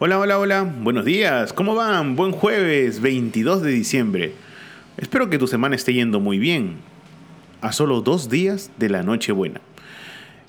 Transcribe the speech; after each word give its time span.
Hola, 0.00 0.20
hola, 0.20 0.38
hola, 0.38 0.62
buenos 0.62 1.04
días, 1.04 1.52
¿cómo 1.52 1.74
van? 1.74 2.14
Buen 2.14 2.30
jueves 2.30 3.00
22 3.00 3.62
de 3.62 3.72
diciembre. 3.72 4.32
Espero 4.96 5.28
que 5.28 5.38
tu 5.38 5.48
semana 5.48 5.74
esté 5.74 5.92
yendo 5.92 6.20
muy 6.20 6.38
bien. 6.38 6.76
A 7.62 7.72
solo 7.72 8.00
dos 8.00 8.28
días 8.28 8.70
de 8.76 8.90
la 8.90 9.02
Nochebuena. 9.02 9.60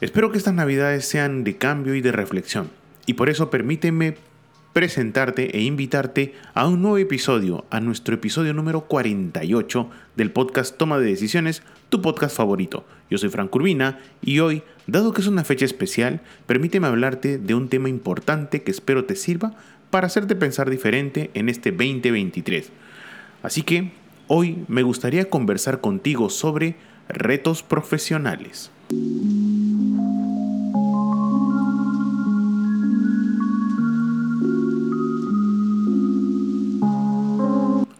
Espero 0.01 0.31
que 0.31 0.37
estas 0.37 0.53
navidades 0.53 1.05
sean 1.05 1.43
de 1.43 1.57
cambio 1.57 1.95
y 1.95 2.01
de 2.01 2.11
reflexión. 2.11 2.69
Y 3.07 3.15
por 3.15 3.27
eso 3.27 3.49
permíteme 3.49 4.17
presentarte 4.71 5.57
e 5.57 5.63
invitarte 5.63 6.35
a 6.53 6.67
un 6.67 6.83
nuevo 6.83 6.99
episodio, 6.99 7.65
a 7.71 7.79
nuestro 7.79 8.13
episodio 8.13 8.53
número 8.53 8.81
48 8.81 9.89
del 10.15 10.29
podcast 10.29 10.77
Toma 10.77 10.99
de 10.99 11.07
Decisiones, 11.07 11.63
tu 11.89 12.03
podcast 12.03 12.37
favorito. 12.37 12.85
Yo 13.09 13.17
soy 13.17 13.29
Frank 13.29 13.53
Urbina 13.55 13.99
y 14.21 14.39
hoy, 14.39 14.63
dado 14.87 15.13
que 15.13 15.21
es 15.21 15.27
una 15.27 15.43
fecha 15.43 15.65
especial, 15.65 16.21
permíteme 16.45 16.87
hablarte 16.87 17.37
de 17.37 17.55
un 17.55 17.69
tema 17.69 17.89
importante 17.89 18.61
que 18.61 18.71
espero 18.71 19.05
te 19.05 19.15
sirva 19.15 19.53
para 19.89 20.07
hacerte 20.07 20.35
pensar 20.35 20.69
diferente 20.69 21.31
en 21.33 21.49
este 21.49 21.71
2023. 21.71 22.71
Así 23.41 23.63
que 23.63 23.91
hoy 24.27 24.63
me 24.67 24.83
gustaría 24.83 25.29
conversar 25.29 25.81
contigo 25.81 26.29
sobre 26.29 26.75
retos 27.07 27.63
profesionales. 27.63 28.71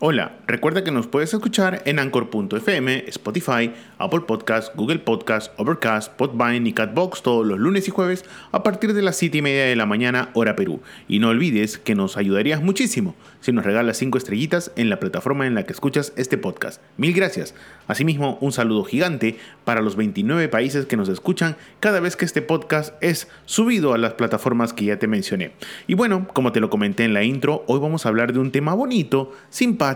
Hola, 0.01 0.37
recuerda 0.47 0.85
que 0.85 0.91
nos 0.91 1.07
puedes 1.07 1.33
escuchar 1.33 1.81
en 1.83 1.99
Anchor.fm, 1.99 3.03
Spotify, 3.07 3.73
Apple 3.97 4.21
Podcasts, 4.21 4.71
Google 4.73 4.99
Podcasts, 4.99 5.51
Overcast, 5.57 6.13
Podvine 6.13 6.69
y 6.69 6.71
Catbox 6.71 7.21
todos 7.21 7.45
los 7.45 7.59
lunes 7.59 7.85
y 7.89 7.91
jueves 7.91 8.23
a 8.53 8.63
partir 8.63 8.93
de 8.93 9.01
las 9.01 9.17
7 9.17 9.39
y 9.39 9.41
media 9.41 9.65
de 9.65 9.75
la 9.75 9.85
mañana, 9.85 10.29
hora 10.35 10.55
Perú. 10.55 10.79
Y 11.09 11.19
no 11.19 11.27
olvides 11.27 11.77
que 11.77 11.95
nos 11.95 12.15
ayudarías 12.15 12.63
muchísimo 12.63 13.13
si 13.41 13.51
nos 13.51 13.65
regalas 13.65 13.97
5 13.97 14.17
estrellitas 14.17 14.71
en 14.77 14.89
la 14.89 15.01
plataforma 15.01 15.45
en 15.45 15.53
la 15.53 15.63
que 15.63 15.73
escuchas 15.73 16.13
este 16.15 16.37
podcast. 16.37 16.81
Mil 16.95 17.11
gracias. 17.13 17.53
Asimismo, 17.87 18.37
un 18.39 18.53
saludo 18.53 18.85
gigante 18.85 19.37
para 19.65 19.81
los 19.81 19.97
29 19.97 20.47
países 20.47 20.85
que 20.85 20.95
nos 20.95 21.09
escuchan 21.09 21.57
cada 21.81 21.99
vez 21.99 22.15
que 22.15 22.23
este 22.23 22.41
podcast 22.41 22.93
es 23.01 23.27
subido 23.43 23.93
a 23.93 23.97
las 23.97 24.13
plataformas 24.13 24.71
que 24.71 24.85
ya 24.85 24.97
te 24.97 25.07
mencioné. 25.07 25.51
Y 25.87 25.95
bueno, 25.95 26.25
como 26.33 26.53
te 26.53 26.61
lo 26.61 26.69
comenté 26.69 27.03
en 27.03 27.13
la 27.13 27.23
intro, 27.23 27.65
hoy 27.67 27.81
vamos 27.81 28.05
a 28.05 28.09
hablar 28.09 28.31
de 28.31 28.39
un 28.39 28.51
tema 28.51 28.73
bonito, 28.73 29.33
simpático, 29.49 29.88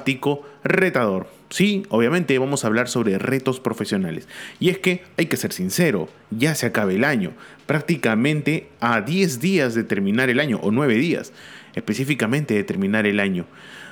retador. 0.64 1.28
Sí, 1.50 1.84
obviamente 1.90 2.38
vamos 2.40 2.64
a 2.64 2.68
hablar 2.68 2.90
sobre 2.90 3.20
retos 3.20 3.60
profesionales. 3.60 4.28
Y 4.60 4.70
es 4.70 4.80
que 4.80 5.04
hay 5.18 5.28
que 5.28 5.38
ser 5.38 5.54
sincero, 5.54 6.10
ya 6.32 6.56
se 6.56 6.66
acaba 6.66 6.92
el 6.92 7.04
año, 7.04 7.34
prácticamente 7.68 8.70
a 8.80 9.02
10 9.02 9.40
días 9.40 9.76
de 9.76 9.84
terminar 9.84 10.30
el 10.30 10.40
año, 10.40 10.60
o 10.64 10.72
9 10.72 10.96
días, 10.96 11.32
específicamente 11.76 12.56
de 12.56 12.64
terminar 12.64 13.06
el 13.06 13.20
año. 13.20 13.46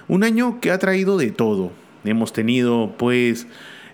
Un 0.08 0.24
año 0.24 0.60
que 0.60 0.72
ha 0.72 0.80
traído 0.80 1.18
de 1.18 1.32
todo. 1.32 1.72
Hemos 2.04 2.34
tenido 2.34 2.96
pues 2.98 3.46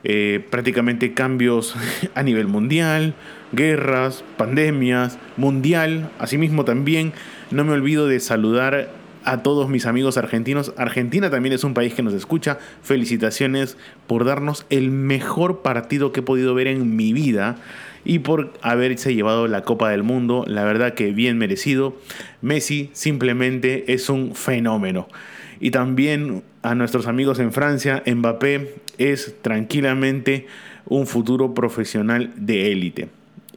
eh, 0.04 0.46
prácticamente 0.50 1.14
cambios 1.14 1.76
a 2.16 2.24
nivel 2.24 2.48
mundial, 2.48 3.16
guerras, 3.52 4.24
pandemias, 4.38 5.18
mundial, 5.36 6.10
asimismo 6.20 6.64
también 6.64 7.12
no 7.52 7.64
me 7.64 7.74
olvido 7.74 8.08
de 8.08 8.20
saludar 8.20 8.90
a 9.28 9.44
todos 9.44 9.68
mis 9.68 9.86
amigos 9.86 10.18
argentinos. 10.18 10.74
Argentina 10.78 11.30
también 11.30 11.52
es 11.52 11.66
un 11.66 11.74
país 11.74 11.94
que 11.94 12.02
nos 12.02 12.14
escucha. 12.14 12.60
Felicitaciones 12.82 13.78
por 14.08 14.24
darnos 14.24 14.66
el 14.70 14.90
mejor 14.90 15.62
partido 15.62 16.14
que 16.14 16.22
he 16.22 16.24
podido 16.24 16.56
ver 16.56 16.68
en 16.68 16.96
mi 16.96 17.12
vida 17.12 17.58
y 18.06 18.20
por 18.20 18.54
haberse 18.62 19.14
llevado 19.14 19.50
la 19.50 19.64
Copa 19.64 19.90
del 19.90 20.02
Mundo. 20.02 20.46
La 20.48 20.64
verdad 20.64 20.94
que 20.94 21.12
bien 21.12 21.38
merecido. 21.38 21.98
Messi 22.42 22.90
simplemente 22.94 23.92
es 23.94 24.10
un 24.10 24.34
fenómeno. 24.34 25.10
Y 25.60 25.72
también 25.72 26.44
a 26.62 26.74
nuestros 26.74 27.06
amigos 27.06 27.40
en 27.40 27.52
Francia, 27.52 28.04
Mbappé 28.06 28.76
es 28.98 29.36
tranquilamente 29.42 30.48
un 30.86 31.06
futuro 31.06 31.54
profesional 31.54 32.32
de 32.38 32.72
élite 32.72 33.10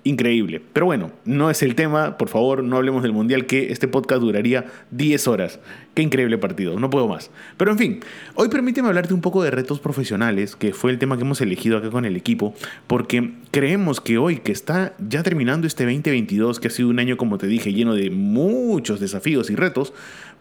increíble. 0.04 0.62
Pero 0.72 0.86
bueno, 0.86 1.10
no 1.24 1.50
es 1.50 1.62
el 1.62 1.74
tema, 1.74 2.16
por 2.16 2.28
favor, 2.28 2.62
no 2.62 2.76
hablemos 2.76 3.02
del 3.02 3.12
Mundial, 3.12 3.46
que 3.46 3.72
este 3.72 3.88
podcast 3.88 4.22
duraría 4.22 4.66
10 4.90 5.28
horas. 5.28 5.60
Qué 5.94 6.02
increíble 6.02 6.38
partido, 6.38 6.78
no 6.78 6.88
puedo 6.88 7.08
más. 7.08 7.30
Pero 7.56 7.72
en 7.72 7.78
fin, 7.78 8.00
hoy 8.34 8.48
permíteme 8.48 8.88
hablarte 8.88 9.12
un 9.12 9.20
poco 9.20 9.42
de 9.42 9.50
retos 9.50 9.80
profesionales, 9.80 10.56
que 10.56 10.72
fue 10.72 10.90
el 10.90 10.98
tema 10.98 11.16
que 11.16 11.22
hemos 11.22 11.40
elegido 11.40 11.76
acá 11.76 11.90
con 11.90 12.04
el 12.04 12.16
equipo, 12.16 12.54
porque 12.86 13.32
creemos 13.50 14.00
que 14.00 14.16
hoy, 14.16 14.38
que 14.38 14.52
está 14.52 14.94
ya 14.98 15.22
terminando 15.22 15.66
este 15.66 15.84
2022, 15.84 16.60
que 16.60 16.68
ha 16.68 16.70
sido 16.70 16.88
un 16.88 16.98
año, 16.98 17.16
como 17.16 17.38
te 17.38 17.46
dije, 17.46 17.72
lleno 17.72 17.94
de 17.94 18.10
muchos 18.10 19.00
desafíos 19.00 19.50
y 19.50 19.56
retos, 19.56 19.92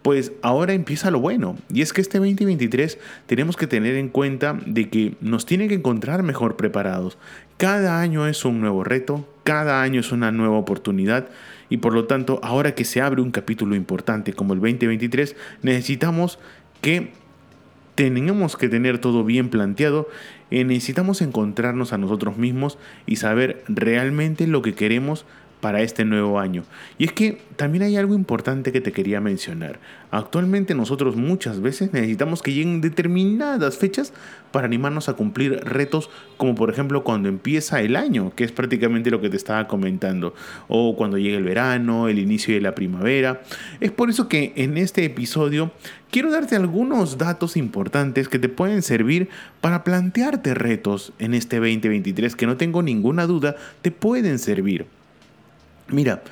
pues 0.02 0.32
ahora 0.42 0.72
empieza 0.72 1.10
lo 1.10 1.20
bueno. 1.20 1.56
Y 1.72 1.82
es 1.82 1.92
que 1.92 2.00
este 2.00 2.18
2023 2.18 2.98
tenemos 3.26 3.56
que 3.56 3.66
tener 3.66 3.96
en 3.96 4.08
cuenta 4.08 4.58
de 4.66 4.88
que 4.88 5.14
nos 5.20 5.46
tiene 5.46 5.68
que 5.68 5.74
encontrar 5.74 6.22
mejor 6.22 6.56
preparados. 6.56 7.18
Cada 7.56 8.00
año 8.00 8.26
es 8.26 8.44
un 8.44 8.60
nuevo 8.60 8.84
reto, 8.84 9.28
cada 9.44 9.82
año 9.82 10.00
es 10.00 10.12
una 10.12 10.32
nueva 10.32 10.56
oportunidad 10.56 11.28
y 11.68 11.78
por 11.78 11.92
lo 11.92 12.06
tanto 12.06 12.40
ahora 12.42 12.74
que 12.74 12.84
se 12.84 13.00
abre 13.00 13.20
un 13.20 13.30
capítulo 13.30 13.74
importante 13.74 14.32
como 14.32 14.54
el 14.54 14.60
2023 14.60 15.36
necesitamos 15.62 16.38
que 16.80 17.12
tenemos 17.94 18.56
que 18.56 18.68
tener 18.68 18.98
todo 18.98 19.24
bien 19.24 19.50
planteado 19.50 20.08
y 20.50 20.64
necesitamos 20.64 21.20
encontrarnos 21.20 21.92
a 21.92 21.98
nosotros 21.98 22.38
mismos 22.38 22.78
y 23.06 23.16
saber 23.16 23.62
realmente 23.68 24.46
lo 24.46 24.62
que 24.62 24.74
queremos 24.74 25.26
para 25.60 25.82
este 25.82 26.04
nuevo 26.04 26.38
año. 26.38 26.64
Y 26.98 27.04
es 27.04 27.12
que 27.12 27.38
también 27.56 27.84
hay 27.84 27.96
algo 27.96 28.14
importante 28.14 28.72
que 28.72 28.80
te 28.80 28.92
quería 28.92 29.20
mencionar. 29.20 29.78
Actualmente 30.10 30.74
nosotros 30.74 31.16
muchas 31.16 31.60
veces 31.60 31.92
necesitamos 31.92 32.42
que 32.42 32.52
lleguen 32.52 32.80
determinadas 32.80 33.76
fechas 33.76 34.12
para 34.50 34.66
animarnos 34.66 35.08
a 35.08 35.12
cumplir 35.12 35.60
retos 35.64 36.10
como 36.36 36.54
por 36.54 36.70
ejemplo 36.70 37.04
cuando 37.04 37.28
empieza 37.28 37.80
el 37.80 37.94
año, 37.94 38.32
que 38.34 38.44
es 38.44 38.52
prácticamente 38.52 39.10
lo 39.10 39.20
que 39.20 39.30
te 39.30 39.36
estaba 39.36 39.68
comentando, 39.68 40.34
o 40.68 40.96
cuando 40.96 41.18
llega 41.18 41.38
el 41.38 41.44
verano, 41.44 42.08
el 42.08 42.18
inicio 42.18 42.54
de 42.54 42.60
la 42.60 42.74
primavera. 42.74 43.42
Es 43.80 43.92
por 43.92 44.10
eso 44.10 44.28
que 44.28 44.52
en 44.56 44.76
este 44.76 45.04
episodio 45.04 45.70
quiero 46.10 46.30
darte 46.30 46.56
algunos 46.56 47.18
datos 47.18 47.56
importantes 47.56 48.28
que 48.28 48.38
te 48.38 48.48
pueden 48.48 48.82
servir 48.82 49.28
para 49.60 49.84
plantearte 49.84 50.54
retos 50.54 51.12
en 51.18 51.34
este 51.34 51.56
2023 51.56 52.34
que 52.34 52.46
no 52.46 52.56
tengo 52.56 52.82
ninguna 52.82 53.26
duda 53.26 53.56
te 53.82 53.90
pueden 53.90 54.38
servir. 54.38 54.86
Mira, 55.92 56.22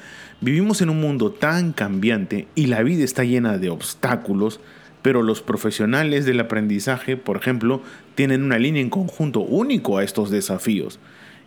vivimos 0.40 0.80
en 0.82 0.90
un 0.90 1.00
mundo 1.00 1.30
tan 1.32 1.72
cambiante 1.72 2.48
y 2.54 2.66
la 2.66 2.82
vida 2.82 3.04
está 3.04 3.24
llena 3.24 3.58
de 3.58 3.70
obstáculos, 3.70 4.60
pero 5.02 5.22
los 5.22 5.42
profesionales 5.42 6.26
del 6.26 6.40
aprendizaje, 6.40 7.16
por 7.16 7.36
ejemplo, 7.36 7.82
tienen 8.14 8.42
una 8.42 8.58
línea 8.58 8.82
en 8.82 8.90
conjunto 8.90 9.40
único 9.40 9.98
a 9.98 10.04
estos 10.04 10.30
desafíos. 10.30 10.98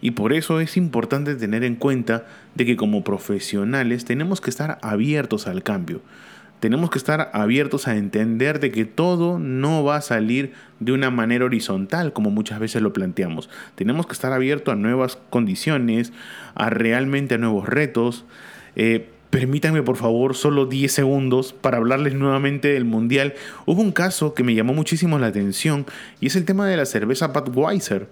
Y 0.02 0.12
por 0.12 0.34
eso 0.34 0.60
es 0.60 0.78
importante 0.78 1.36
tener 1.36 1.64
en 1.64 1.76
cuenta 1.76 2.26
de 2.56 2.66
que 2.66 2.76
como 2.76 3.04
profesionales 3.04 4.04
tenemos 4.04 4.42
que 4.42 4.50
estar 4.50 4.80
abiertos 4.82 5.48
al 5.48 5.62
cambio 5.64 6.02
tenemos 6.62 6.92
que 6.92 7.00
estar 7.00 7.32
abiertos 7.34 7.88
a 7.88 7.98
entender 7.98 8.60
de 8.60 8.72
que 8.72 8.86
todo 8.86 9.40
no 9.40 9.84
va 9.84 9.96
a 9.96 10.02
salir 10.02 10.54
de 10.80 10.92
una 10.92 11.10
manera 11.10 11.44
horizontal 11.44 12.14
como 12.14 12.30
muchas 12.30 12.60
veces 12.60 12.84
lo 12.84 12.94
planteamos. 12.94 13.50
Tenemos 13.74 14.06
que 14.06 14.14
estar 14.14 14.32
abiertos 14.32 14.72
a 14.72 14.78
nuevas 14.78 15.18
condiciones, 15.32 16.14
a 16.54 16.70
realmente 16.70 17.34
a 17.34 17.38
nuevos 17.40 17.68
retos. 17.68 18.26
Eh, 18.76 19.10
permítanme 19.32 19.82
por 19.82 19.98
favor 19.98 20.36
solo 20.36 20.68
10 20.68 20.92
segundos 20.92 21.52
para 21.52 21.78
hablarles 21.78 22.14
nuevamente 22.14 22.68
del 22.68 22.86
Mundial. 22.86 23.34
Hubo 23.66 23.82
un 23.82 23.92
caso 23.92 24.36
que 24.36 24.44
me 24.44 24.54
llamó 24.54 24.76
muchísimo 24.76 25.18
la 25.18 25.28
atención 25.28 25.88
y 26.20 26.28
es 26.28 26.36
el 26.36 26.46
tema 26.46 26.68
de 26.68 26.78
la 26.78 26.86
cerveza 26.86 27.30
Budweiser. 27.30 28.08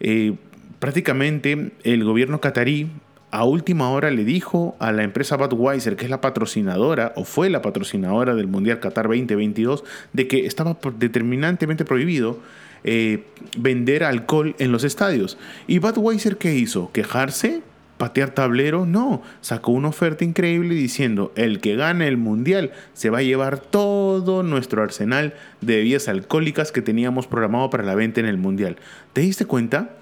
Eh, 0.00 0.34
prácticamente 0.80 1.72
el 1.82 2.04
gobierno 2.04 2.42
catarí 2.42 2.90
a 3.30 3.44
última 3.44 3.90
hora 3.90 4.10
le 4.10 4.24
dijo 4.24 4.76
a 4.78 4.92
la 4.92 5.02
empresa 5.02 5.36
Budweiser, 5.36 5.96
que 5.96 6.04
es 6.04 6.10
la 6.10 6.20
patrocinadora 6.20 7.12
o 7.16 7.24
fue 7.24 7.50
la 7.50 7.62
patrocinadora 7.62 8.34
del 8.34 8.46
Mundial 8.46 8.80
Qatar 8.80 9.06
2022, 9.06 9.84
de 10.12 10.28
que 10.28 10.46
estaba 10.46 10.78
determinantemente 10.98 11.84
prohibido 11.84 12.38
eh, 12.84 13.24
vender 13.56 14.04
alcohol 14.04 14.54
en 14.58 14.72
los 14.72 14.84
estadios. 14.84 15.38
¿Y 15.66 15.78
Budweiser 15.80 16.36
qué 16.36 16.54
hizo? 16.54 16.92
¿Quejarse? 16.92 17.62
patear 17.96 18.30
tablero, 18.30 18.86
no, 18.86 19.22
sacó 19.40 19.72
una 19.72 19.88
oferta 19.88 20.24
increíble 20.24 20.74
diciendo, 20.74 21.32
el 21.34 21.60
que 21.60 21.76
gane 21.76 22.08
el 22.08 22.16
mundial 22.16 22.72
se 22.92 23.10
va 23.10 23.18
a 23.18 23.22
llevar 23.22 23.58
todo 23.58 24.42
nuestro 24.42 24.82
arsenal 24.82 25.34
de 25.60 25.76
bebidas 25.76 26.08
alcohólicas 26.08 26.72
que 26.72 26.82
teníamos 26.82 27.26
programado 27.26 27.70
para 27.70 27.84
la 27.84 27.94
venta 27.94 28.20
en 28.20 28.26
el 28.26 28.36
mundial. 28.36 28.76
¿Te 29.12 29.22
diste 29.22 29.46
cuenta? 29.46 29.96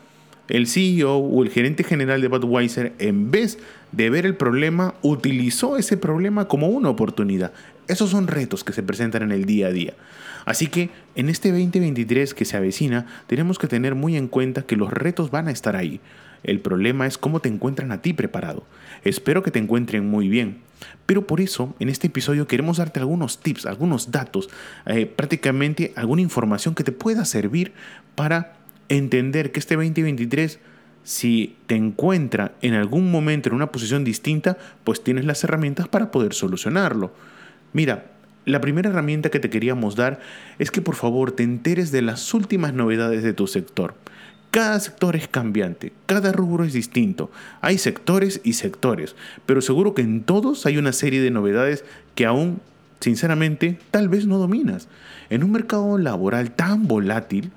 El 0.48 0.66
CEO 0.66 1.16
o 1.16 1.42
el 1.42 1.50
gerente 1.50 1.84
general 1.84 2.20
de 2.20 2.28
Budweiser, 2.28 2.92
en 2.98 3.30
vez 3.30 3.58
de 3.92 4.10
ver 4.10 4.26
el 4.26 4.36
problema, 4.36 4.94
utilizó 5.02 5.78
ese 5.78 5.96
problema 5.96 6.48
como 6.48 6.68
una 6.68 6.90
oportunidad. 6.90 7.52
Esos 7.88 8.10
son 8.10 8.26
retos 8.26 8.64
que 8.64 8.72
se 8.72 8.82
presentan 8.82 9.22
en 9.22 9.32
el 9.32 9.46
día 9.46 9.68
a 9.68 9.72
día. 9.72 9.94
Así 10.44 10.66
que 10.66 10.90
en 11.14 11.28
este 11.28 11.50
2023 11.50 12.34
que 12.34 12.44
se 12.44 12.56
avecina, 12.56 13.06
tenemos 13.26 13.58
que 13.58 13.68
tener 13.68 13.94
muy 13.94 14.16
en 14.16 14.28
cuenta 14.28 14.62
que 14.62 14.76
los 14.76 14.92
retos 14.92 15.30
van 15.30 15.48
a 15.48 15.50
estar 15.50 15.76
ahí. 15.76 16.00
El 16.42 16.60
problema 16.60 17.06
es 17.06 17.16
cómo 17.16 17.40
te 17.40 17.48
encuentran 17.48 17.90
a 17.90 18.02
ti 18.02 18.12
preparado. 18.12 18.64
Espero 19.02 19.42
que 19.42 19.50
te 19.50 19.58
encuentren 19.58 20.06
muy 20.06 20.28
bien. 20.28 20.58
Pero 21.06 21.26
por 21.26 21.40
eso, 21.40 21.74
en 21.78 21.88
este 21.88 22.08
episodio 22.08 22.46
queremos 22.46 22.76
darte 22.76 23.00
algunos 23.00 23.40
tips, 23.40 23.64
algunos 23.64 24.10
datos, 24.10 24.50
eh, 24.84 25.06
prácticamente 25.06 25.94
alguna 25.96 26.20
información 26.20 26.74
que 26.74 26.84
te 26.84 26.92
pueda 26.92 27.24
servir 27.24 27.72
para 28.14 28.56
entender 28.88 29.52
que 29.52 29.60
este 29.60 29.76
2023 29.76 30.58
si 31.04 31.56
te 31.66 31.76
encuentra 31.76 32.52
en 32.62 32.74
algún 32.74 33.10
momento 33.10 33.50
en 33.50 33.54
una 33.54 33.70
posición 33.70 34.04
distinta, 34.04 34.56
pues 34.82 35.04
tienes 35.04 35.26
las 35.26 35.44
herramientas 35.44 35.86
para 35.86 36.10
poder 36.10 36.32
solucionarlo. 36.32 37.12
Mira, 37.74 38.06
la 38.46 38.60
primera 38.60 38.90
herramienta 38.90 39.30
que 39.30 39.38
te 39.38 39.50
queríamos 39.50 39.96
dar 39.96 40.20
es 40.58 40.70
que 40.70 40.82
por 40.82 40.96
favor 40.96 41.32
te 41.32 41.42
enteres 41.42 41.92
de 41.92 42.02
las 42.02 42.34
últimas 42.34 42.72
novedades 42.72 43.22
de 43.22 43.34
tu 43.34 43.46
sector. 43.46 43.94
Cada 44.50 44.78
sector 44.80 45.16
es 45.16 45.28
cambiante, 45.28 45.92
cada 46.06 46.32
rubro 46.32 46.64
es 46.64 46.72
distinto. 46.72 47.30
Hay 47.60 47.76
sectores 47.76 48.40
y 48.44 48.54
sectores, 48.54 49.14
pero 49.46 49.60
seguro 49.60 49.94
que 49.94 50.02
en 50.02 50.22
todos 50.22 50.64
hay 50.64 50.78
una 50.78 50.92
serie 50.92 51.20
de 51.20 51.30
novedades 51.30 51.84
que 52.14 52.24
aún, 52.24 52.60
sinceramente, 53.00 53.78
tal 53.90 54.08
vez 54.08 54.26
no 54.26 54.38
dominas. 54.38 54.88
En 55.28 55.42
un 55.42 55.50
mercado 55.50 55.98
laboral 55.98 56.52
tan 56.52 56.86
volátil, 56.86 57.50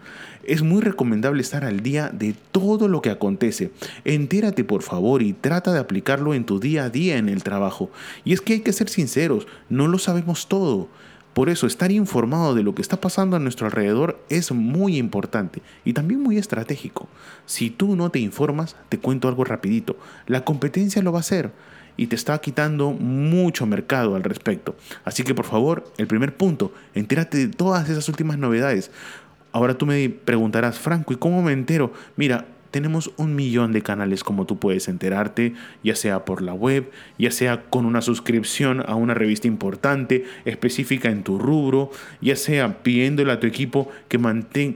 es 0.47 0.63
muy 0.63 0.81
recomendable 0.81 1.41
estar 1.41 1.65
al 1.65 1.81
día 1.81 2.09
de 2.09 2.33
todo 2.51 2.87
lo 2.87 3.01
que 3.01 3.11
acontece. 3.11 3.71
Entérate 4.05 4.63
por 4.63 4.81
favor 4.81 5.21
y 5.21 5.33
trata 5.33 5.73
de 5.73 5.79
aplicarlo 5.79 6.33
en 6.33 6.45
tu 6.45 6.59
día 6.59 6.85
a 6.85 6.89
día 6.89 7.17
en 7.17 7.29
el 7.29 7.43
trabajo. 7.43 7.91
Y 8.23 8.33
es 8.33 8.41
que 8.41 8.53
hay 8.53 8.59
que 8.61 8.73
ser 8.73 8.89
sinceros, 8.89 9.45
no 9.69 9.87
lo 9.87 9.99
sabemos 9.99 10.47
todo. 10.47 10.87
Por 11.33 11.49
eso 11.49 11.67
estar 11.67 11.91
informado 11.91 12.55
de 12.55 12.63
lo 12.63 12.73
que 12.73 12.81
está 12.81 12.99
pasando 12.99 13.35
a 13.35 13.39
nuestro 13.39 13.67
alrededor 13.67 14.19
es 14.27 14.51
muy 14.51 14.97
importante 14.97 15.61
y 15.85 15.93
también 15.93 16.23
muy 16.23 16.39
estratégico. 16.39 17.07
Si 17.45 17.69
tú 17.69 17.95
no 17.95 18.09
te 18.09 18.17
informas, 18.17 18.75
te 18.89 18.97
cuento 18.97 19.27
algo 19.27 19.43
rapidito. 19.43 19.97
La 20.25 20.43
competencia 20.43 21.03
lo 21.03 21.11
va 21.11 21.19
a 21.19 21.21
hacer 21.21 21.51
y 21.95 22.07
te 22.07 22.15
está 22.15 22.39
quitando 22.39 22.91
mucho 22.91 23.65
mercado 23.65 24.15
al 24.15 24.23
respecto. 24.23 24.75
Así 25.03 25.23
que 25.23 25.35
por 25.35 25.45
favor, 25.45 25.83
el 25.97 26.07
primer 26.07 26.35
punto, 26.35 26.73
entérate 26.95 27.37
de 27.37 27.47
todas 27.49 27.87
esas 27.89 28.07
últimas 28.09 28.37
novedades. 28.37 28.89
Ahora 29.57 29.75
tú 29.75 29.87
me 29.87 30.07
preguntarás, 30.07 30.77
Franco, 30.77 31.13
¿y 31.13 31.15
cómo 31.15 31.41
me 31.41 31.51
entero? 31.51 31.91
Mira, 32.15 32.45
tenemos 32.69 33.09
un 33.17 33.35
millón 33.35 33.71
de 33.71 33.81
canales 33.81 34.23
como 34.23 34.45
tú 34.45 34.59
puedes 34.59 34.87
enterarte, 34.87 35.55
ya 35.83 35.95
sea 35.95 36.25
por 36.25 36.43
la 36.43 36.53
web, 36.53 36.91
ya 37.17 37.31
sea 37.31 37.63
con 37.63 37.87
una 37.87 38.03
suscripción 38.03 38.83
a 38.85 38.93
una 38.93 39.15
revista 39.15 39.47
importante, 39.47 40.25
específica 40.45 41.09
en 41.09 41.23
tu 41.23 41.39
rubro, 41.39 41.89
ya 42.21 42.35
sea 42.35 42.83
pidiéndole 42.83 43.31
a 43.31 43.39
tu 43.39 43.47
equipo 43.47 43.89
que, 44.09 44.19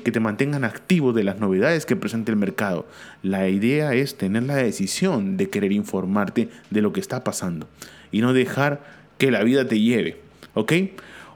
que 0.04 0.12
te 0.12 0.20
mantengan 0.20 0.64
activo 0.64 1.14
de 1.14 1.26
las 1.26 1.40
novedades 1.40 1.86
que 1.86 1.96
presenta 1.96 2.32
el 2.32 2.38
mercado. 2.38 2.88
La 3.22 3.50
idea 3.50 3.94
es 3.94 4.18
tener 4.18 4.42
la 4.42 4.56
decisión 4.56 5.38
de 5.38 5.52
querer 5.52 5.74
informarte 5.74 6.50
de 6.72 6.82
lo 6.82 6.92
que 6.92 7.02
está 7.02 7.24
pasando 7.24 7.68
y 8.12 8.22
no 8.22 8.34
dejar 8.34 8.82
que 9.20 9.30
la 9.30 9.44
vida 9.44 9.68
te 9.68 9.80
lleve. 9.80 10.18
¿Ok? 10.56 10.74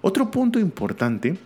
Otro 0.02 0.32
punto 0.32 0.58
importante 0.58 1.38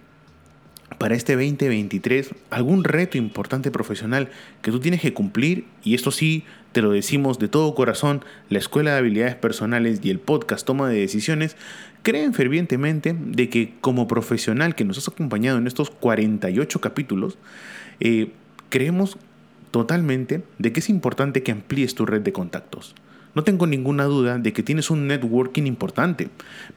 para 0.99 1.15
este 1.15 1.33
2023 1.33 2.35
algún 2.51 2.83
reto 2.83 3.17
importante 3.17 3.71
profesional 3.71 4.29
que 4.61 4.69
tú 4.69 4.79
tienes 4.79 5.01
que 5.01 5.13
cumplir 5.13 5.65
y 5.83 5.95
esto 5.95 6.11
sí 6.11 6.43
te 6.71 6.83
lo 6.83 6.91
decimos 6.91 7.39
de 7.39 7.47
todo 7.47 7.73
corazón, 7.73 8.23
la 8.49 8.59
Escuela 8.59 8.91
de 8.91 8.99
Habilidades 8.99 9.35
Personales 9.35 10.01
y 10.03 10.11
el 10.11 10.19
podcast 10.19 10.67
Toma 10.67 10.87
de 10.87 10.99
Decisiones 10.99 11.55
creen 12.03 12.33
fervientemente 12.33 13.15
de 13.17 13.49
que 13.49 13.73
como 13.81 14.07
profesional 14.07 14.75
que 14.75 14.85
nos 14.85 14.99
has 14.99 15.07
acompañado 15.07 15.57
en 15.57 15.65
estos 15.65 15.89
48 15.89 16.79
capítulos, 16.79 17.39
eh, 17.99 18.31
creemos 18.69 19.17
totalmente 19.71 20.43
de 20.59 20.71
que 20.71 20.79
es 20.79 20.89
importante 20.89 21.41
que 21.41 21.51
amplíes 21.51 21.95
tu 21.95 22.05
red 22.05 22.21
de 22.21 22.33
contactos. 22.33 22.93
No 23.39 23.45
tengo 23.45 23.67
ninguna 23.67 24.03
duda 24.03 24.37
de 24.37 24.51
que 24.51 24.63
tienes 24.63 24.89
un 24.89 25.07
networking 25.07 25.63
importante, 25.63 26.27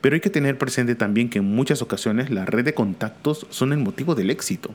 pero 0.01 0.15
hay 0.15 0.21
que 0.21 0.31
tener 0.31 0.59
presente 0.59 0.95
también 0.95 1.29
que 1.29 1.39
en 1.39 1.45
muchas 1.45 1.83
ocasiones 1.83 2.31
la 2.31 2.45
red 2.45 2.65
de 2.65 2.73
contactos 2.73 3.49
son 3.51 3.73
el 3.73 3.81
motivo 3.81 4.15
del 4.15 4.31
éxito, 4.31 4.71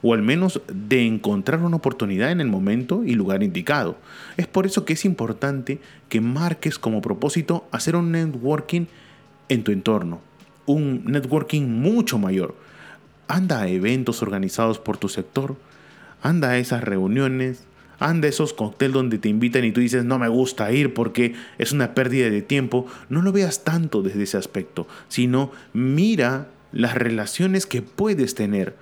o 0.00 0.14
al 0.14 0.22
menos 0.22 0.62
de 0.72 1.06
encontrar 1.06 1.60
una 1.60 1.76
oportunidad 1.76 2.30
en 2.30 2.40
el 2.40 2.46
momento 2.46 3.04
y 3.04 3.12
lugar 3.12 3.42
indicado. 3.42 3.98
Es 4.38 4.46
por 4.46 4.64
eso 4.64 4.86
que 4.86 4.94
es 4.94 5.04
importante 5.04 5.78
que 6.08 6.22
marques 6.22 6.78
como 6.78 7.02
propósito 7.02 7.68
hacer 7.70 7.96
un 7.96 8.12
networking 8.12 8.86
en 9.50 9.62
tu 9.62 9.72
entorno, 9.72 10.22
un 10.64 11.04
networking 11.04 11.64
mucho 11.64 12.16
mayor. 12.16 12.56
Anda 13.28 13.60
a 13.60 13.68
eventos 13.68 14.22
organizados 14.22 14.78
por 14.78 14.96
tu 14.96 15.10
sector, 15.10 15.56
anda 16.22 16.52
a 16.52 16.56
esas 16.56 16.82
reuniones, 16.82 17.66
Anda 17.98 18.28
esos 18.28 18.52
cócteles 18.52 18.94
donde 18.94 19.18
te 19.18 19.28
invitan 19.28 19.64
y 19.64 19.72
tú 19.72 19.80
dices 19.80 20.04
no 20.04 20.18
me 20.18 20.28
gusta 20.28 20.70
ir 20.72 20.94
porque 20.94 21.34
es 21.58 21.72
una 21.72 21.94
pérdida 21.94 22.30
de 22.30 22.42
tiempo. 22.42 22.86
No 23.08 23.22
lo 23.22 23.32
veas 23.32 23.64
tanto 23.64 24.02
desde 24.02 24.22
ese 24.22 24.36
aspecto, 24.36 24.86
sino 25.08 25.50
mira 25.72 26.48
las 26.72 26.94
relaciones 26.94 27.66
que 27.66 27.82
puedes 27.82 28.34
tener, 28.34 28.76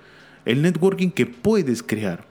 el 0.45 0.61
networking 0.61 1.09
que 1.09 1.25
puedes 1.25 1.81
crear. 1.81 2.25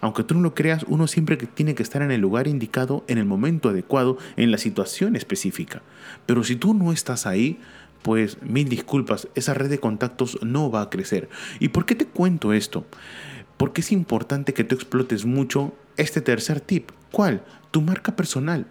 Aunque 0.00 0.24
tú 0.24 0.34
no 0.34 0.40
lo 0.40 0.54
creas, 0.54 0.84
uno 0.88 1.06
siempre 1.06 1.36
tiene 1.36 1.76
que 1.76 1.82
estar 1.84 2.02
en 2.02 2.10
el 2.10 2.20
lugar 2.20 2.48
indicado, 2.48 3.04
en 3.06 3.18
el 3.18 3.24
momento 3.24 3.68
adecuado, 3.68 4.18
en 4.36 4.50
la 4.50 4.58
situación 4.58 5.14
específica. 5.14 5.82
Pero 6.26 6.42
si 6.42 6.56
tú 6.56 6.74
no 6.74 6.92
estás 6.92 7.24
ahí, 7.24 7.60
pues 8.02 8.42
mil 8.42 8.68
disculpas, 8.68 9.28
esa 9.36 9.54
red 9.54 9.70
de 9.70 9.78
contactos 9.78 10.38
no 10.42 10.70
va 10.70 10.82
a 10.82 10.90
crecer. 10.90 11.28
¿Y 11.60 11.68
por 11.68 11.86
qué 11.86 11.94
te 11.94 12.06
cuento 12.06 12.52
esto? 12.52 12.84
Porque 13.56 13.80
es 13.80 13.92
importante 13.92 14.54
que 14.54 14.64
tú 14.64 14.74
explotes 14.74 15.24
mucho 15.24 15.72
este 15.96 16.20
tercer 16.20 16.60
tip. 16.60 16.90
¿Cuál? 17.10 17.42
Tu 17.70 17.80
marca 17.80 18.16
personal. 18.16 18.66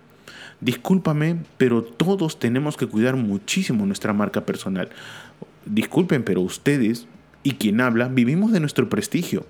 Discúlpame, 0.59 1.37
pero 1.57 1.83
todos 1.83 2.39
tenemos 2.39 2.77
que 2.77 2.87
cuidar 2.87 3.15
muchísimo 3.15 3.85
nuestra 3.85 4.13
marca 4.13 4.45
personal. 4.45 4.89
Disculpen, 5.65 6.23
pero 6.23 6.41
ustedes 6.41 7.07
y 7.43 7.53
quien 7.53 7.81
habla 7.81 8.07
vivimos 8.07 8.51
de 8.51 8.59
nuestro 8.59 8.89
prestigio. 8.89 9.45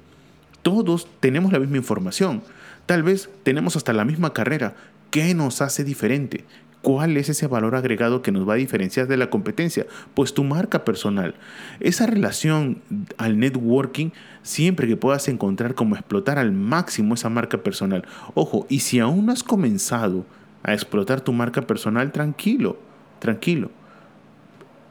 Todos 0.62 1.08
tenemos 1.20 1.52
la 1.52 1.60
misma 1.60 1.78
información. 1.78 2.44
Tal 2.86 3.04
vez 3.04 3.30
tenemos 3.44 3.76
hasta 3.76 3.94
la 3.94 4.06
misma 4.06 4.34
carrera. 4.34 4.76
¿Qué 5.10 5.34
nos 5.34 5.62
hace 5.62 5.84
diferente? 5.84 6.46
¿Cuál 6.82 7.16
es 7.18 7.30
ese 7.30 7.46
valor 7.46 7.76
agregado 7.76 8.24
que 8.24 8.32
nos 8.32 8.48
va 8.48 8.54
a 8.54 8.58
diferenciar 8.58 9.08
de 9.08 9.18
la 9.18 9.30
competencia? 9.30 9.86
Pues 10.16 10.34
tu 10.34 10.44
marca 10.44 10.84
personal. 10.84 11.36
Esa 11.80 12.08
relación 12.08 12.82
al 13.18 13.38
networking, 13.38 14.10
siempre 14.42 14.88
que 14.88 14.98
puedas 14.98 15.28
encontrar 15.28 15.76
cómo 15.76 15.96
explotar 15.96 16.40
al 16.40 16.52
máximo 16.52 17.14
esa 17.14 17.30
marca 17.30 17.60
personal. 17.60 18.06
Ojo, 18.34 18.66
y 18.68 18.80
si 18.80 19.00
aún 19.00 19.28
no 19.28 19.32
has 19.32 19.44
comenzado 19.44 20.26
a 20.64 20.74
explotar 20.74 21.22
tu 21.22 21.34
marca 21.34 21.62
personal, 21.62 22.12
tranquilo, 22.12 22.80
tranquilo. 23.20 23.70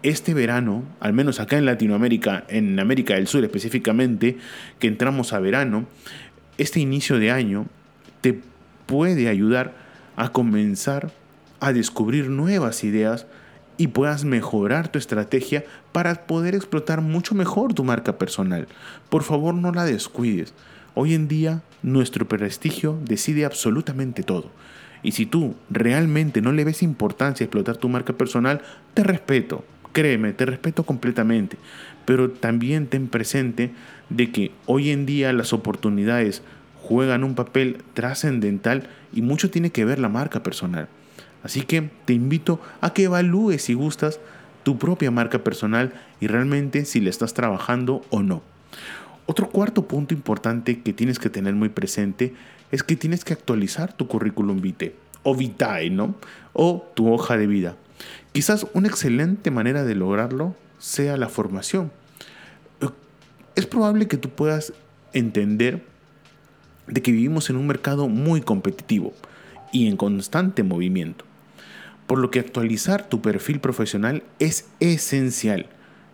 Este 0.04 0.32
verano, 0.32 0.84
al 1.00 1.12
menos 1.12 1.40
acá 1.40 1.58
en 1.58 1.66
Latinoamérica, 1.66 2.44
en 2.48 2.78
América 2.78 3.14
del 3.14 3.26
Sur 3.26 3.44
específicamente, 3.44 4.38
que 4.78 4.86
entramos 4.86 5.32
a 5.32 5.40
verano, 5.40 5.86
este 6.56 6.78
inicio 6.78 7.18
de 7.18 7.32
año 7.32 7.66
te 8.20 8.40
puede 8.86 9.28
ayudar 9.28 9.74
a 10.16 10.30
comenzar 10.30 11.10
a 11.60 11.72
descubrir 11.72 12.28
nuevas 12.28 12.84
ideas 12.84 13.26
y 13.76 13.88
puedas 13.88 14.24
mejorar 14.24 14.88
tu 14.88 14.98
estrategia 14.98 15.64
para 15.92 16.26
poder 16.26 16.54
explotar 16.54 17.00
mucho 17.00 17.34
mejor 17.34 17.72
tu 17.72 17.84
marca 17.84 18.18
personal. 18.18 18.68
Por 19.08 19.22
favor, 19.22 19.54
no 19.54 19.72
la 19.72 19.84
descuides. 19.84 20.52
Hoy 20.94 21.14
en 21.14 21.28
día, 21.28 21.62
nuestro 21.82 22.28
prestigio 22.28 22.98
decide 23.04 23.44
absolutamente 23.44 24.22
todo. 24.22 24.50
Y 25.02 25.12
si 25.12 25.24
tú 25.24 25.54
realmente 25.70 26.42
no 26.42 26.52
le 26.52 26.64
ves 26.64 26.82
importancia 26.82 27.44
a 27.44 27.46
explotar 27.46 27.76
tu 27.78 27.88
marca 27.88 28.12
personal, 28.12 28.60
te 28.92 29.02
respeto. 29.02 29.64
Créeme, 29.92 30.32
te 30.32 30.44
respeto 30.44 30.84
completamente. 30.84 31.56
Pero 32.04 32.30
también 32.30 32.86
ten 32.86 33.08
presente 33.08 33.70
de 34.10 34.30
que 34.30 34.50
hoy 34.66 34.90
en 34.90 35.06
día 35.06 35.32
las 35.32 35.52
oportunidades 35.52 36.42
juegan 36.82 37.24
un 37.24 37.34
papel 37.34 37.78
trascendental 37.94 38.88
y 39.12 39.22
mucho 39.22 39.50
tiene 39.50 39.70
que 39.70 39.84
ver 39.84 39.98
la 39.98 40.08
marca 40.08 40.42
personal. 40.42 40.88
Así 41.42 41.62
que 41.62 41.90
te 42.04 42.12
invito 42.12 42.60
a 42.80 42.92
que 42.92 43.04
evalúes 43.04 43.62
si 43.62 43.74
gustas 43.74 44.20
tu 44.62 44.78
propia 44.78 45.10
marca 45.10 45.42
personal 45.42 45.92
y 46.20 46.26
realmente 46.26 46.84
si 46.84 47.00
le 47.00 47.10
estás 47.10 47.34
trabajando 47.34 48.02
o 48.10 48.22
no. 48.22 48.42
Otro 49.26 49.48
cuarto 49.48 49.86
punto 49.86 50.12
importante 50.12 50.82
que 50.82 50.92
tienes 50.92 51.18
que 51.18 51.30
tener 51.30 51.54
muy 51.54 51.68
presente 51.68 52.34
es 52.70 52.82
que 52.82 52.96
tienes 52.96 53.24
que 53.24 53.32
actualizar 53.32 53.92
tu 53.92 54.06
currículum 54.06 54.60
vitae. 54.60 54.94
o 55.22 55.34
vitae, 55.34 55.90
¿no? 55.90 56.14
O 56.52 56.86
tu 56.94 57.12
hoja 57.12 57.36
de 57.36 57.46
vida. 57.46 57.76
Quizás 58.32 58.66
una 58.74 58.88
excelente 58.88 59.50
manera 59.50 59.84
de 59.84 59.94
lograrlo 59.94 60.56
sea 60.78 61.16
la 61.16 61.28
formación. 61.28 61.92
Es 63.56 63.66
probable 63.66 64.08
que 64.08 64.16
tú 64.16 64.30
puedas 64.30 64.72
entender 65.12 65.84
de 66.86 67.02
que 67.02 67.12
vivimos 67.12 67.50
en 67.50 67.56
un 67.56 67.66
mercado 67.66 68.08
muy 68.08 68.40
competitivo 68.40 69.12
y 69.72 69.86
en 69.86 69.96
constante 69.96 70.62
movimiento. 70.62 71.24
Por 72.10 72.18
lo 72.18 72.32
que 72.32 72.40
actualizar 72.40 73.08
tu 73.08 73.22
perfil 73.22 73.60
profesional 73.60 74.24
es 74.40 74.66
esencial. 74.80 75.66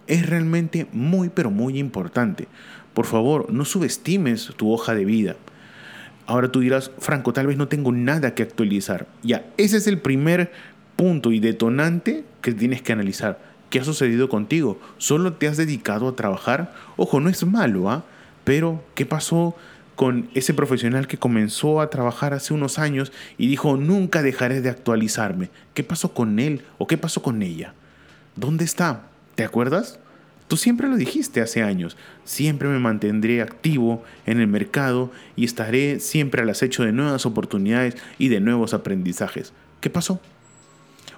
Es 0.07 0.29
realmente 0.29 0.87
muy 0.93 1.31
pero 1.31 1.51
muy 1.51 1.79
importante. 1.79 2.49
Por 2.93 3.07
favor, 3.07 3.51
no 3.51 3.65
subestimes 3.65 4.53
tu 4.59 4.71
hoja 4.71 4.95
de 4.95 5.07
vida. 5.07 5.37
Ahora 6.27 6.53
tú 6.53 6.61
dirás, 6.61 6.91
Franco, 6.99 7.33
tal 7.33 7.47
vez 7.47 7.57
no 7.57 7.69
tengo 7.69 7.93
nada 7.93 8.35
que 8.35 8.43
actualizar. 8.43 9.07
Ya, 9.23 9.47
ese 9.57 9.79
es 9.79 9.87
el 9.87 9.99
primer 9.99 10.53
punto 10.97 11.33
y 11.33 11.41
detonante 11.41 12.25
que 12.43 12.53
tienes 12.53 12.83
que 12.83 12.93
analizar. 12.93 13.41
¿Qué 13.71 13.81
ha 13.81 13.85
sucedido 13.85 14.29
contigo? 14.29 14.79
¿Solo 14.99 15.33
te 15.33 15.49
has 15.49 15.57
dedicado 15.57 16.09
a 16.09 16.15
trabajar? 16.15 16.75
Ojo, 16.99 17.21
no 17.21 17.31
es 17.31 17.47
malo, 17.47 17.89
¿ah? 17.89 18.05
Pero, 18.45 18.85
¿qué 18.95 19.07
pasó 19.07 19.57
con 19.97 20.29
ese 20.35 20.55
profesional 20.55 21.09
que 21.09 21.19
comenzó 21.19 21.81
a 21.81 21.91
trabajar 21.91 22.35
hace 22.35 22.55
unos 22.55 22.79
años 22.79 23.13
y 23.39 23.49
dijo, 23.49 23.77
nunca 23.77 24.23
dejaré 24.23 24.61
de 24.61 24.69
actualizarme? 24.69 25.51
¿Qué 25.75 25.83
pasó 25.83 26.15
con 26.15 26.39
él 26.39 26.63
o 26.79 26.87
qué 26.87 26.99
pasó 26.99 27.23
con 27.23 27.43
ella? 27.43 27.75
¿Dónde 28.37 28.65
está? 28.65 29.09
¿Te 29.35 29.45
acuerdas? 29.45 29.99
Tú 30.49 30.57
siempre 30.57 30.89
lo 30.89 30.97
dijiste 30.97 31.41
hace 31.41 31.63
años, 31.65 31.97
siempre 32.25 32.69
me 32.69 32.79
mantendré 32.79 33.43
activo 33.43 34.05
en 34.27 34.39
el 34.39 34.47
mercado 34.47 35.11
y 35.35 35.45
estaré 35.45 35.99
siempre 35.99 36.43
al 36.43 36.51
acecho 36.51 36.85
de 36.85 36.93
nuevas 36.93 37.27
oportunidades 37.27 37.97
y 38.17 38.29
de 38.29 38.39
nuevos 38.39 38.73
aprendizajes. 38.73 39.53
¿Qué 39.81 39.91
pasó? 39.91 40.21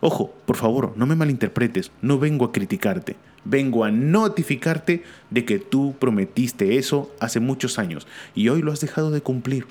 Ojo, 0.01 0.35
por 0.47 0.57
favor, 0.57 0.95
no 0.97 1.05
me 1.05 1.17
malinterpretes, 1.17 1.91
no 2.01 2.19
vengo 2.19 2.47
a 2.47 2.53
criticarte, 2.53 3.17
vengo 3.49 3.85
a 3.85 3.91
notificarte 3.91 5.03
de 5.31 5.45
que 5.45 5.59
tú 5.59 5.95
prometiste 5.99 6.77
eso 6.77 7.11
hace 7.19 7.41
muchos 7.41 7.79
años 7.79 8.07
y 8.35 8.49
hoy 8.49 8.63
lo 8.63 8.73
has 8.73 8.81
dejado 8.81 9.11
de 9.11 9.23
cumplir. 9.23 9.67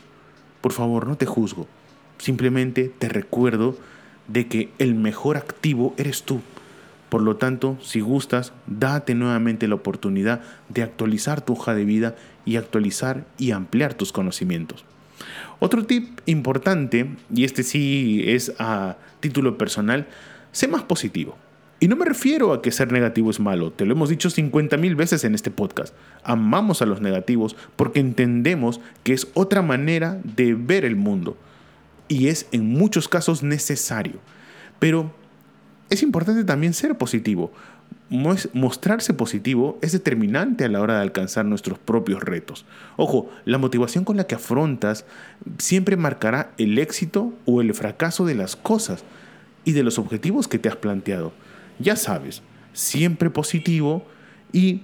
Por 0.62 0.74
favor, 0.74 1.08
no 1.08 1.16
te 1.16 1.26
juzgo, 1.26 1.68
simplemente 2.18 2.92
te 2.98 3.10
recuerdo 3.10 3.78
de 4.28 4.48
que 4.48 4.70
el 4.80 4.96
mejor 4.96 5.38
activo 5.38 5.94
eres 5.98 6.24
tú. 6.24 6.42
Por 7.10 7.22
lo 7.22 7.38
tanto, 7.38 7.78
si 7.82 8.02
gustas, 8.02 8.52
date 8.66 9.16
nuevamente 9.16 9.68
la 9.68 9.76
oportunidad 9.76 10.42
de 10.68 10.84
actualizar 10.84 11.42
tu 11.42 11.54
hoja 11.54 11.74
de 11.74 11.86
vida 11.86 12.16
y 12.44 12.58
actualizar 12.58 13.26
y 13.38 13.52
ampliar 13.52 13.94
tus 13.94 14.12
conocimientos. 14.12 14.84
Otro 15.60 15.86
tip 15.86 16.20
importante, 16.26 17.10
y 17.34 17.46
este 17.46 17.64
sí 17.64 18.24
es 18.28 18.54
a 18.60 18.98
título 19.22 19.58
personal, 19.58 20.08
sé 20.52 20.68
más 20.68 20.84
positivo. 20.84 21.38
Y 21.80 21.88
no 21.88 21.96
me 21.96 22.06
refiero 22.06 22.54
a 22.54 22.62
que 22.64 22.72
ser 22.72 22.92
negativo 22.92 23.30
es 23.30 23.40
malo, 23.40 23.72
te 23.72 23.86
lo 23.86 23.94
hemos 23.94 24.10
dicho 24.10 24.32
50 24.32 24.78
mil 24.78 24.96
veces 24.96 25.24
en 25.24 25.36
este 25.36 25.52
podcast. 25.52 25.94
Amamos 26.24 26.82
a 26.82 26.88
los 26.88 27.02
negativos 27.02 27.56
porque 27.76 28.00
entendemos 28.00 28.82
que 29.04 29.14
es 29.14 29.28
otra 29.36 29.62
manera 29.62 30.20
de 30.24 30.56
ver 30.56 30.86
el 30.86 30.96
mundo 30.96 31.38
y 32.08 32.30
es 32.30 32.48
en 32.52 32.68
muchos 32.68 33.08
casos 33.08 33.44
necesario. 33.44 34.16
Pero 34.80 35.12
es 35.92 36.02
importante 36.02 36.44
también 36.44 36.74
ser 36.74 36.98
positivo. 36.98 37.52
Mostrarse 38.10 39.14
positivo 39.14 39.78
es 39.84 39.92
determinante 39.92 40.66
a 40.66 40.70
la 40.70 40.82
hora 40.82 40.96
de 40.96 41.02
alcanzar 41.02 41.46
nuestros 41.46 41.78
propios 41.78 42.24
retos. 42.24 42.66
Ojo, 42.96 43.30
la 43.46 43.60
motivación 43.60 44.04
con 44.04 44.18
la 44.18 44.26
que 44.26 44.36
afrontas 44.36 45.06
siempre 45.60 45.96
marcará 45.96 46.54
el 46.58 46.80
éxito 46.80 47.34
o 47.46 47.62
el 47.62 47.74
fracaso 47.76 48.26
de 48.26 48.34
las 48.34 48.56
cosas 48.56 49.04
y 49.64 49.74
de 49.74 49.84
los 49.84 50.00
objetivos 50.00 50.48
que 50.48 50.58
te 50.58 50.70
has 50.70 50.78
planteado. 50.78 51.34
Ya 51.80 51.96
sabes, 51.96 52.42
siempre 52.74 53.30
positivo 53.30 54.06
y 54.52 54.82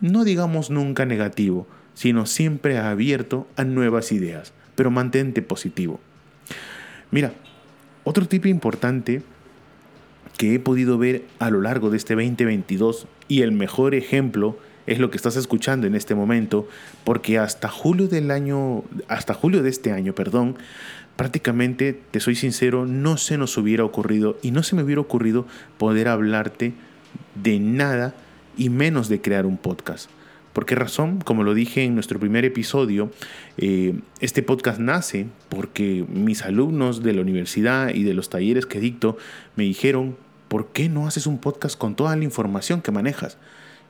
no 0.00 0.24
digamos 0.24 0.70
nunca 0.70 1.06
negativo, 1.06 1.66
sino 1.94 2.26
siempre 2.26 2.78
abierto 2.78 3.46
a 3.56 3.64
nuevas 3.64 4.12
ideas, 4.12 4.52
pero 4.74 4.90
mantente 4.90 5.42
positivo. 5.42 6.00
Mira, 7.10 7.32
otro 8.04 8.26
tipo 8.26 8.48
importante 8.48 9.22
que 10.36 10.54
he 10.54 10.58
podido 10.58 10.98
ver 10.98 11.24
a 11.38 11.50
lo 11.50 11.60
largo 11.60 11.90
de 11.90 11.98
este 11.98 12.14
2022 12.14 13.06
y 13.28 13.42
el 13.42 13.52
mejor 13.52 13.94
ejemplo 13.94 14.58
es 14.86 14.98
lo 14.98 15.10
que 15.10 15.16
estás 15.16 15.36
escuchando 15.36 15.86
en 15.86 15.94
este 15.94 16.14
momento, 16.14 16.68
porque 17.04 17.38
hasta 17.38 17.68
julio 17.68 18.08
del 18.08 18.30
año, 18.30 18.84
hasta 19.08 19.34
julio 19.34 19.62
de 19.62 19.70
este 19.70 19.92
año, 19.92 20.14
perdón, 20.14 20.56
prácticamente, 21.16 21.98
te 22.10 22.20
soy 22.20 22.34
sincero, 22.34 22.86
no 22.86 23.16
se 23.16 23.38
nos 23.38 23.56
hubiera 23.56 23.84
ocurrido 23.84 24.38
y 24.42 24.50
no 24.50 24.62
se 24.62 24.76
me 24.76 24.82
hubiera 24.82 25.00
ocurrido 25.00 25.46
poder 25.78 26.08
hablarte 26.08 26.72
de 27.34 27.58
nada 27.60 28.14
y 28.56 28.70
menos 28.70 29.08
de 29.08 29.20
crear 29.20 29.46
un 29.46 29.56
podcast. 29.56 30.10
¿Por 30.52 30.66
qué 30.66 30.74
razón? 30.74 31.20
Como 31.20 31.44
lo 31.44 31.54
dije 31.54 31.84
en 31.84 31.94
nuestro 31.94 32.20
primer 32.20 32.44
episodio, 32.44 33.10
eh, 33.56 33.94
este 34.20 34.42
podcast 34.42 34.80
nace 34.80 35.26
porque 35.48 36.04
mis 36.08 36.42
alumnos 36.42 37.02
de 37.02 37.14
la 37.14 37.22
universidad 37.22 37.88
y 37.94 38.02
de 38.02 38.12
los 38.12 38.28
talleres 38.28 38.66
que 38.66 38.78
dicto 38.78 39.16
me 39.56 39.64
dijeron, 39.64 40.16
¿por 40.48 40.68
qué 40.68 40.90
no 40.90 41.06
haces 41.06 41.26
un 41.26 41.38
podcast 41.38 41.78
con 41.78 41.94
toda 41.96 42.14
la 42.16 42.24
información 42.24 42.82
que 42.82 42.90
manejas? 42.90 43.38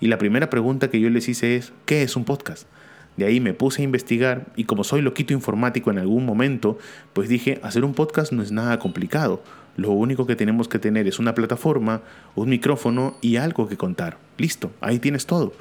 Y 0.02 0.08
la 0.08 0.18
primera 0.18 0.50
pregunta 0.50 0.90
que 0.90 0.98
yo 0.98 1.08
les 1.10 1.28
hice 1.28 1.54
es, 1.54 1.72
¿qué 1.86 2.02
es 2.02 2.16
un 2.16 2.24
podcast? 2.24 2.66
De 3.16 3.24
ahí 3.24 3.38
me 3.38 3.54
puse 3.54 3.82
a 3.82 3.84
investigar 3.84 4.46
y 4.56 4.64
como 4.64 4.82
soy 4.82 5.00
loquito 5.00 5.32
informático 5.32 5.92
en 5.92 5.98
algún 5.98 6.26
momento, 6.26 6.76
pues 7.12 7.28
dije, 7.28 7.60
hacer 7.62 7.84
un 7.84 7.94
podcast 7.94 8.32
no 8.32 8.42
es 8.42 8.50
nada 8.50 8.80
complicado. 8.80 9.44
Lo 9.76 9.92
único 9.92 10.26
que 10.26 10.34
tenemos 10.34 10.66
que 10.66 10.80
tener 10.80 11.06
es 11.06 11.20
una 11.20 11.36
plataforma, 11.36 12.02
un 12.34 12.48
micrófono 12.48 13.16
y 13.20 13.36
algo 13.36 13.68
que 13.68 13.76
contar. 13.76 14.18
Listo, 14.38 14.72
ahí 14.80 14.98
tienes 14.98 15.26
todo. 15.26 15.52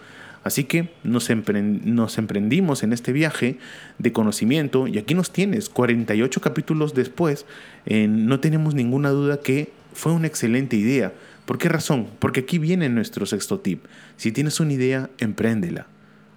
Así 0.43 0.63
que 0.63 0.89
nos, 1.03 1.29
emprendimos 1.29 2.81
en 2.81 2.93
este 2.93 3.11
viaje 3.11 3.59
de 3.99 4.11
conocimiento 4.11 4.87
y 4.87 4.97
aquí 4.97 5.13
nos 5.13 5.31
tienes, 5.31 5.69
48 5.69 6.41
capítulos 6.41 6.95
después, 6.95 7.45
no 7.85 8.39
tenemos 8.39 8.73
ninguna 8.73 9.11
duda 9.11 9.39
que 9.39 9.71
fue 9.93 10.11
una 10.11 10.27
excelente 10.27 10.75
idea. 10.75 11.13
¿Por 11.45 11.57
qué 11.57 11.69
razón? 11.69 12.07
Porque 12.19 12.41
aquí 12.41 12.57
viene 12.57 12.89
nuestro 12.89 13.25
sexto 13.25 13.59
tip. 13.59 13.83
Si 14.17 14.31
tienes 14.31 14.59
una 14.59 14.73
idea, 14.73 15.09
empréndela. 15.19 15.87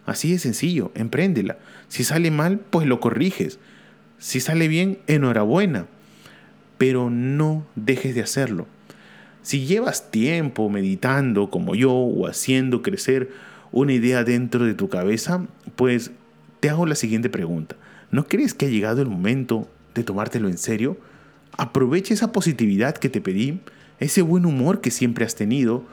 Así 0.07 0.33
de 0.33 0.39
sencillo, 0.39 0.93
empréndela. 0.95 1.59
Si 1.89 2.05
sale 2.05 2.31
mal, 2.31 2.59
pues 2.59 2.87
lo 2.87 3.01
corriges. 3.01 3.59
Si 4.19 4.41
sale 4.41 4.69
bien, 4.69 4.99
enhorabuena. 5.07 5.87
Pero 6.79 7.11
no 7.11 7.67
dejes 7.77 8.15
de 8.15 8.23
hacerlo. 8.23 8.67
Si 9.43 9.67
llevas 9.67 10.11
tiempo 10.11 10.69
meditando 10.71 11.51
como 11.51 11.75
yo 11.75 11.93
o 11.93 12.27
haciendo 12.27 12.83
crecer 12.83 13.31
una 13.73 13.93
idea 13.93 14.25
dentro 14.25 14.65
de 14.65 14.75
tu 14.75 14.89
cabeza, 14.89 15.47
pues 15.77 16.13
te 16.61 16.71
hago 16.71 16.87
la 16.87 16.95
siguiente 16.95 17.29
pregunta. 17.29 17.77
¿No 18.11 18.27
crees 18.27 18.55
que 18.55 18.67
ha 18.67 18.71
llegado 18.71 19.03
el 19.03 19.09
momento 19.09 19.69
de 19.95 20.03
tomártelo 20.03 20.49
en 20.49 20.57
serio? 20.57 20.97
Aprovecha 21.57 22.15
esa 22.15 22.33
positividad 22.33 22.97
que 22.97 23.09
te 23.09 23.21
pedí, 23.21 23.61
ese 24.01 24.23
buen 24.23 24.47
humor 24.47 24.81
que 24.81 24.91
siempre 24.91 25.25
has 25.25 25.35
tenido 25.35 25.85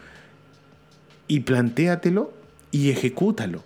y 1.28 1.42
plantéatelo 1.42 2.34
y 2.72 2.90
ejecútalo. 2.90 3.64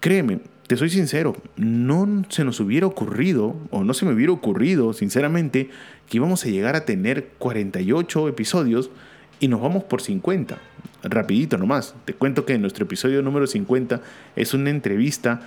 Créeme, 0.00 0.40
te 0.66 0.76
soy 0.76 0.90
sincero, 0.90 1.36
no 1.56 2.24
se 2.28 2.44
nos 2.44 2.60
hubiera 2.60 2.86
ocurrido, 2.86 3.56
o 3.70 3.84
no 3.84 3.94
se 3.94 4.04
me 4.04 4.12
hubiera 4.12 4.32
ocurrido, 4.32 4.92
sinceramente, 4.92 5.70
que 6.08 6.16
íbamos 6.16 6.44
a 6.44 6.48
llegar 6.48 6.76
a 6.76 6.84
tener 6.84 7.28
48 7.38 8.28
episodios 8.28 8.90
y 9.38 9.48
nos 9.48 9.60
vamos 9.60 9.84
por 9.84 10.00
50 10.00 10.58
rapidito 11.02 11.58
nomás. 11.58 11.94
Te 12.04 12.14
cuento 12.14 12.44
que 12.44 12.58
nuestro 12.58 12.84
episodio 12.84 13.22
número 13.22 13.46
50 13.46 14.00
es 14.36 14.54
una 14.54 14.70
entrevista 14.70 15.40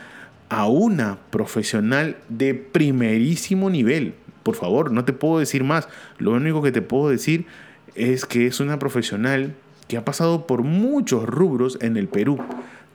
a 0.49 0.67
una 0.67 1.17
profesional 1.29 2.17
de 2.29 2.53
primerísimo 2.53 3.69
nivel. 3.69 4.13
Por 4.45 4.53
favor, 4.53 4.91
no 4.91 5.05
te 5.05 5.11
puedo 5.11 5.39
decir 5.39 5.63
más. 5.63 5.89
Lo 6.19 6.33
único 6.33 6.61
que 6.61 6.71
te 6.71 6.83
puedo 6.83 7.09
decir 7.09 7.47
es 7.95 8.25
que 8.25 8.45
es 8.45 8.59
una 8.59 8.77
profesional 8.77 9.55
que 9.87 9.97
ha 9.97 10.05
pasado 10.05 10.45
por 10.45 10.61
muchos 10.61 11.25
rubros 11.25 11.79
en 11.81 11.97
el 11.97 12.07
Perú. 12.07 12.37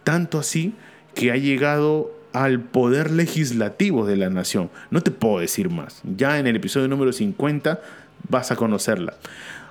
Tanto 0.04 0.38
así 0.38 0.74
que 1.16 1.32
ha 1.32 1.36
llegado 1.36 2.12
al 2.32 2.60
poder 2.60 3.10
legislativo 3.10 4.06
de 4.06 4.14
la 4.14 4.30
nación. 4.30 4.70
No 4.92 5.00
te 5.00 5.10
puedo 5.10 5.40
decir 5.40 5.70
más. 5.70 6.02
Ya 6.16 6.38
en 6.38 6.46
el 6.46 6.54
episodio 6.54 6.86
número 6.86 7.12
50 7.12 7.80
vas 8.28 8.52
a 8.52 8.56
conocerla. 8.56 9.14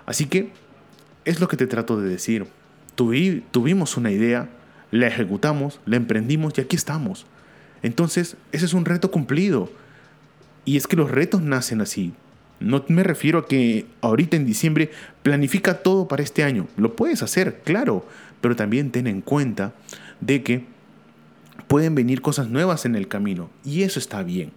Así 0.06 0.26
que 0.26 0.52
es 1.24 1.40
lo 1.40 1.48
que 1.48 1.56
te 1.56 1.68
trato 1.68 2.00
de 2.02 2.10
decir 2.10 2.46
tuvimos 3.52 3.96
una 3.96 4.12
idea, 4.12 4.50
la 4.92 5.08
ejecutamos, 5.08 5.80
la 5.86 5.96
emprendimos 5.96 6.58
y 6.58 6.62
aquí 6.62 6.76
estamos. 6.76 7.26
Entonces, 7.82 8.36
ese 8.52 8.66
es 8.66 8.74
un 8.74 8.84
reto 8.84 9.10
cumplido. 9.10 9.72
Y 10.70 10.78
es 10.78 10.86
que 10.86 10.96
los 10.96 11.10
retos 11.10 11.42
nacen 11.42 11.82
así. 11.82 12.14
No 12.60 12.86
me 12.90 13.02
refiero 13.02 13.40
a 13.40 13.48
que 13.48 13.88
ahorita 14.02 14.38
en 14.38 14.46
diciembre 14.46 14.92
planifica 15.24 15.82
todo 15.82 16.08
para 16.08 16.22
este 16.22 16.44
año. 16.44 16.68
Lo 16.78 16.96
puedes 16.96 17.24
hacer, 17.24 17.62
claro, 17.66 18.06
pero 18.40 18.56
también 18.56 18.92
ten 18.92 19.08
en 19.08 19.22
cuenta 19.22 19.74
de 20.22 20.44
que 20.44 20.66
pueden 21.68 21.96
venir 21.96 22.22
cosas 22.22 22.50
nuevas 22.50 22.86
en 22.86 22.96
el 22.96 23.08
camino 23.08 23.50
y 23.66 23.82
eso 23.82 23.98
está 23.98 24.22
bien. 24.22 24.52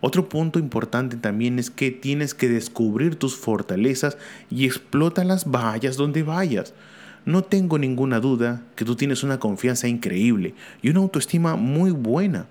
Otro 0.00 0.28
punto 0.28 0.58
importante 0.58 1.16
también 1.16 1.60
es 1.60 1.70
que 1.70 1.92
tienes 1.92 2.34
que 2.34 2.48
descubrir 2.48 3.14
tus 3.14 3.36
fortalezas 3.36 4.18
y 4.50 4.68
las 5.24 5.48
vayas 5.48 5.96
donde 5.96 6.24
vayas. 6.24 6.74
No 7.26 7.44
tengo 7.44 7.78
ninguna 7.78 8.18
duda 8.18 8.64
que 8.74 8.84
tú 8.84 8.96
tienes 8.96 9.22
una 9.22 9.38
confianza 9.38 9.86
increíble 9.86 10.52
y 10.82 10.88
una 10.88 10.98
autoestima 10.98 11.54
muy 11.54 11.92
buena. 11.92 12.46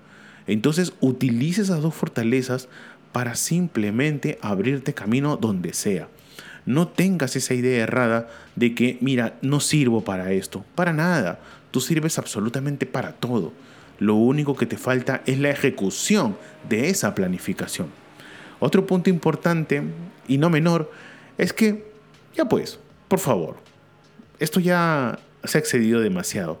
Entonces 0.46 0.92
utilice 1.00 1.62
esas 1.62 1.80
dos 1.80 1.94
fortalezas 1.94 2.68
para 3.14 3.36
simplemente 3.36 4.40
abrirte 4.42 4.92
camino 4.92 5.36
donde 5.36 5.72
sea. 5.72 6.08
No 6.66 6.88
tengas 6.88 7.36
esa 7.36 7.54
idea 7.54 7.84
errada 7.84 8.28
de 8.56 8.74
que, 8.74 8.98
mira, 9.02 9.38
no 9.40 9.60
sirvo 9.60 10.02
para 10.02 10.32
esto. 10.32 10.64
Para 10.74 10.92
nada. 10.92 11.38
Tú 11.70 11.80
sirves 11.80 12.18
absolutamente 12.18 12.86
para 12.86 13.12
todo. 13.12 13.52
Lo 14.00 14.16
único 14.16 14.56
que 14.56 14.66
te 14.66 14.76
falta 14.76 15.22
es 15.26 15.38
la 15.38 15.50
ejecución 15.50 16.36
de 16.68 16.88
esa 16.88 17.14
planificación. 17.14 17.86
Otro 18.58 18.84
punto 18.84 19.10
importante 19.10 19.84
y 20.26 20.38
no 20.38 20.50
menor 20.50 20.90
es 21.38 21.52
que, 21.52 21.92
ya 22.34 22.46
pues, 22.46 22.80
por 23.06 23.20
favor, 23.20 23.58
esto 24.40 24.58
ya 24.58 25.20
se 25.44 25.56
ha 25.56 25.60
excedido 25.60 26.00
demasiado. 26.00 26.58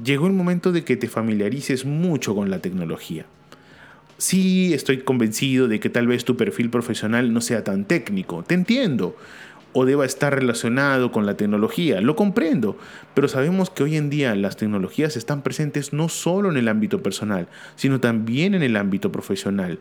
Llegó 0.00 0.28
el 0.28 0.32
momento 0.32 0.70
de 0.70 0.84
que 0.84 0.96
te 0.96 1.08
familiarices 1.08 1.84
mucho 1.84 2.36
con 2.36 2.50
la 2.50 2.60
tecnología. 2.60 3.26
Sí, 4.20 4.74
estoy 4.74 5.02
convencido 5.02 5.68
de 5.68 5.78
que 5.78 5.90
tal 5.90 6.08
vez 6.08 6.24
tu 6.24 6.36
perfil 6.36 6.70
profesional 6.70 7.32
no 7.32 7.40
sea 7.40 7.62
tan 7.62 7.84
técnico, 7.84 8.42
te 8.42 8.54
entiendo, 8.54 9.16
o 9.72 9.84
deba 9.84 10.04
estar 10.04 10.34
relacionado 10.34 11.12
con 11.12 11.24
la 11.24 11.36
tecnología, 11.36 12.00
lo 12.00 12.16
comprendo, 12.16 12.76
pero 13.14 13.28
sabemos 13.28 13.70
que 13.70 13.84
hoy 13.84 13.96
en 13.96 14.10
día 14.10 14.34
las 14.34 14.56
tecnologías 14.56 15.16
están 15.16 15.42
presentes 15.42 15.92
no 15.92 16.08
solo 16.08 16.50
en 16.50 16.56
el 16.56 16.66
ámbito 16.66 17.00
personal, 17.00 17.46
sino 17.76 18.00
también 18.00 18.56
en 18.56 18.64
el 18.64 18.74
ámbito 18.74 19.12
profesional. 19.12 19.78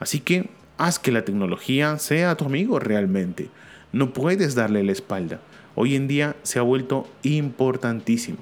Así 0.00 0.18
que 0.18 0.50
haz 0.78 0.98
que 0.98 1.12
la 1.12 1.24
tecnología 1.24 1.96
sea 2.00 2.36
tu 2.36 2.46
amigo 2.46 2.80
realmente. 2.80 3.50
No 3.92 4.12
puedes 4.12 4.56
darle 4.56 4.82
la 4.82 4.90
espalda. 4.90 5.40
Hoy 5.76 5.94
en 5.94 6.08
día 6.08 6.34
se 6.42 6.58
ha 6.58 6.62
vuelto 6.62 7.08
importantísimo. 7.22 8.38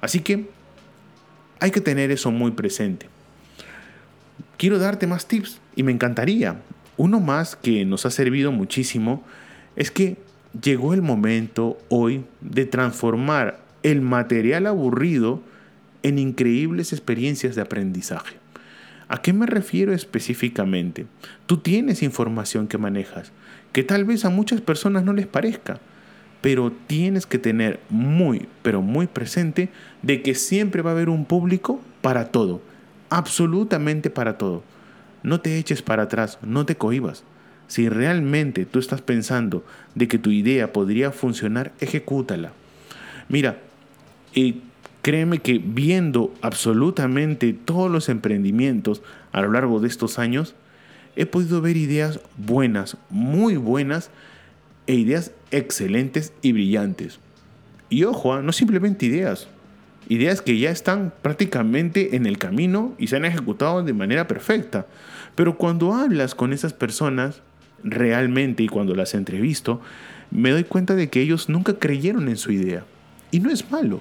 Así 0.00 0.20
que 0.20 0.48
hay 1.60 1.70
que 1.70 1.82
tener 1.82 2.10
eso 2.10 2.30
muy 2.30 2.52
presente 2.52 3.14
quiero 4.56 4.78
darte 4.78 5.06
más 5.06 5.26
tips 5.26 5.60
y 5.74 5.82
me 5.82 5.92
encantaría. 5.92 6.56
Uno 6.96 7.20
más 7.20 7.56
que 7.56 7.84
nos 7.84 8.06
ha 8.06 8.10
servido 8.10 8.52
muchísimo 8.52 9.22
es 9.76 9.90
que 9.90 10.16
llegó 10.60 10.94
el 10.94 11.02
momento 11.02 11.78
hoy 11.88 12.24
de 12.40 12.64
transformar 12.64 13.60
el 13.82 14.00
material 14.00 14.66
aburrido 14.66 15.42
en 16.02 16.18
increíbles 16.18 16.92
experiencias 16.92 17.54
de 17.54 17.62
aprendizaje. 17.62 18.36
¿A 19.08 19.22
qué 19.22 19.32
me 19.32 19.46
refiero 19.46 19.92
específicamente? 19.92 21.06
Tú 21.46 21.58
tienes 21.58 22.02
información 22.02 22.66
que 22.66 22.78
manejas, 22.78 23.30
que 23.72 23.84
tal 23.84 24.04
vez 24.04 24.24
a 24.24 24.30
muchas 24.30 24.60
personas 24.60 25.04
no 25.04 25.12
les 25.12 25.26
parezca, 25.26 25.78
pero 26.40 26.72
tienes 26.86 27.26
que 27.26 27.38
tener 27.38 27.78
muy, 27.88 28.48
pero 28.62 28.82
muy 28.82 29.06
presente 29.06 29.68
de 30.02 30.22
que 30.22 30.34
siempre 30.34 30.82
va 30.82 30.90
a 30.90 30.94
haber 30.94 31.08
un 31.08 31.24
público 31.24 31.80
para 32.00 32.28
todo 32.32 32.60
absolutamente 33.10 34.10
para 34.10 34.38
todo. 34.38 34.62
No 35.22 35.40
te 35.40 35.58
eches 35.58 35.82
para 35.82 36.04
atrás, 36.04 36.38
no 36.42 36.66
te 36.66 36.76
cohibas. 36.76 37.24
Si 37.68 37.88
realmente 37.88 38.64
tú 38.64 38.78
estás 38.78 39.02
pensando 39.02 39.64
de 39.94 40.08
que 40.08 40.18
tu 40.18 40.30
idea 40.30 40.72
podría 40.72 41.10
funcionar, 41.10 41.72
ejecútala. 41.80 42.52
Mira, 43.28 43.58
y 44.34 44.62
créeme 45.02 45.40
que 45.40 45.58
viendo 45.58 46.32
absolutamente 46.42 47.52
todos 47.52 47.90
los 47.90 48.08
emprendimientos 48.08 49.02
a 49.32 49.40
lo 49.40 49.50
largo 49.50 49.80
de 49.80 49.88
estos 49.88 50.18
años, 50.18 50.54
he 51.16 51.26
podido 51.26 51.60
ver 51.60 51.76
ideas 51.76 52.20
buenas, 52.36 52.96
muy 53.10 53.56
buenas, 53.56 54.10
e 54.86 54.94
ideas 54.94 55.32
excelentes 55.50 56.32
y 56.42 56.52
brillantes. 56.52 57.18
Y 57.88 58.04
ojo, 58.04 58.34
¿ah? 58.34 58.42
no 58.42 58.52
simplemente 58.52 59.06
ideas, 59.06 59.48
Ideas 60.08 60.40
que 60.40 60.58
ya 60.58 60.70
están 60.70 61.12
prácticamente 61.22 62.16
en 62.16 62.26
el 62.26 62.38
camino 62.38 62.94
y 62.98 63.08
se 63.08 63.16
han 63.16 63.24
ejecutado 63.24 63.82
de 63.82 63.92
manera 63.92 64.28
perfecta. 64.28 64.86
Pero 65.34 65.58
cuando 65.58 65.94
hablas 65.94 66.34
con 66.34 66.52
esas 66.52 66.72
personas 66.72 67.42
realmente 67.82 68.62
y 68.62 68.68
cuando 68.68 68.94
las 68.94 69.14
entrevisto, 69.14 69.80
me 70.30 70.50
doy 70.50 70.64
cuenta 70.64 70.94
de 70.94 71.08
que 71.08 71.20
ellos 71.20 71.48
nunca 71.48 71.74
creyeron 71.74 72.28
en 72.28 72.36
su 72.36 72.52
idea. 72.52 72.84
Y 73.30 73.40
no 73.40 73.50
es 73.50 73.70
malo, 73.70 74.00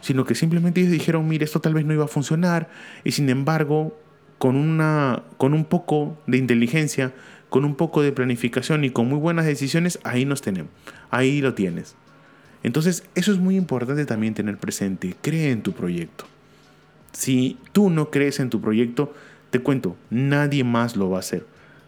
sino 0.00 0.24
que 0.24 0.34
simplemente 0.34 0.80
ellos 0.80 0.92
dijeron, 0.92 1.28
mire, 1.28 1.44
esto 1.44 1.60
tal 1.60 1.74
vez 1.74 1.84
no 1.84 1.92
iba 1.92 2.04
a 2.04 2.08
funcionar 2.08 2.70
y 3.04 3.12
sin 3.12 3.28
embargo, 3.28 3.98
con, 4.38 4.56
una, 4.56 5.22
con 5.36 5.54
un 5.54 5.64
poco 5.64 6.18
de 6.26 6.38
inteligencia, 6.38 7.12
con 7.48 7.64
un 7.64 7.76
poco 7.76 8.02
de 8.02 8.12
planificación 8.12 8.84
y 8.84 8.90
con 8.90 9.08
muy 9.08 9.18
buenas 9.18 9.44
decisiones, 9.44 9.98
ahí 10.04 10.24
nos 10.24 10.42
tenemos, 10.42 10.70
ahí 11.10 11.40
lo 11.40 11.54
tienes. 11.54 11.96
Entonces, 12.62 13.04
eso 13.14 13.32
es 13.32 13.38
muy 13.38 13.56
importante 13.56 14.06
también 14.06 14.34
tener 14.34 14.58
presente. 14.58 15.16
Cree 15.20 15.50
en 15.50 15.62
tu 15.62 15.72
proyecto. 15.72 16.26
Si 17.12 17.58
tú 17.72 17.90
no 17.90 18.10
crees 18.10 18.40
en 18.40 18.50
tu 18.50 18.60
proyecto, 18.60 19.12
te 19.50 19.58
cuento, 19.58 19.96
nadie 20.10 20.64
más 20.64 20.96
lo 20.96 21.10
va 21.10 21.18
a 21.18 21.20
hacer. 21.20 21.46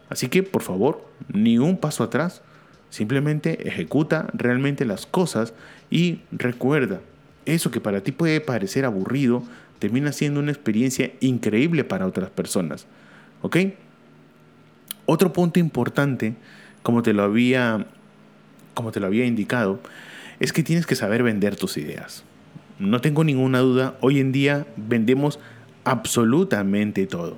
Así 0.09 0.27
que, 0.27 0.43
por 0.43 0.61
favor, 0.61 1.05
ni 1.33 1.57
un 1.57 1.77
paso 1.77 2.03
atrás. 2.03 2.41
Simplemente 2.89 3.67
ejecuta 3.67 4.27
realmente 4.33 4.85
las 4.85 5.05
cosas 5.05 5.53
y 5.89 6.21
recuerda, 6.31 7.01
eso 7.45 7.71
que 7.71 7.81
para 7.81 8.01
ti 8.01 8.11
puede 8.11 8.39
parecer 8.41 8.85
aburrido, 8.85 9.43
termina 9.79 10.11
siendo 10.11 10.39
una 10.39 10.51
experiencia 10.51 11.11
increíble 11.19 11.83
para 11.83 12.05
otras 12.05 12.29
personas. 12.29 12.85
¿Ok? 13.41 13.57
Otro 15.05 15.33
punto 15.33 15.59
importante, 15.59 16.35
como 16.83 17.03
te 17.03 17.13
lo 17.13 17.23
había, 17.23 17.87
como 18.73 18.91
te 18.91 18.99
lo 18.99 19.07
había 19.07 19.25
indicado, 19.25 19.79
es 20.39 20.53
que 20.53 20.63
tienes 20.63 20.85
que 20.85 20.95
saber 20.95 21.23
vender 21.23 21.55
tus 21.55 21.77
ideas. 21.77 22.23
No 22.79 23.01
tengo 23.01 23.23
ninguna 23.23 23.59
duda, 23.59 23.95
hoy 24.01 24.19
en 24.19 24.31
día 24.31 24.65
vendemos 24.75 25.39
absolutamente 25.83 27.07
todo. 27.07 27.37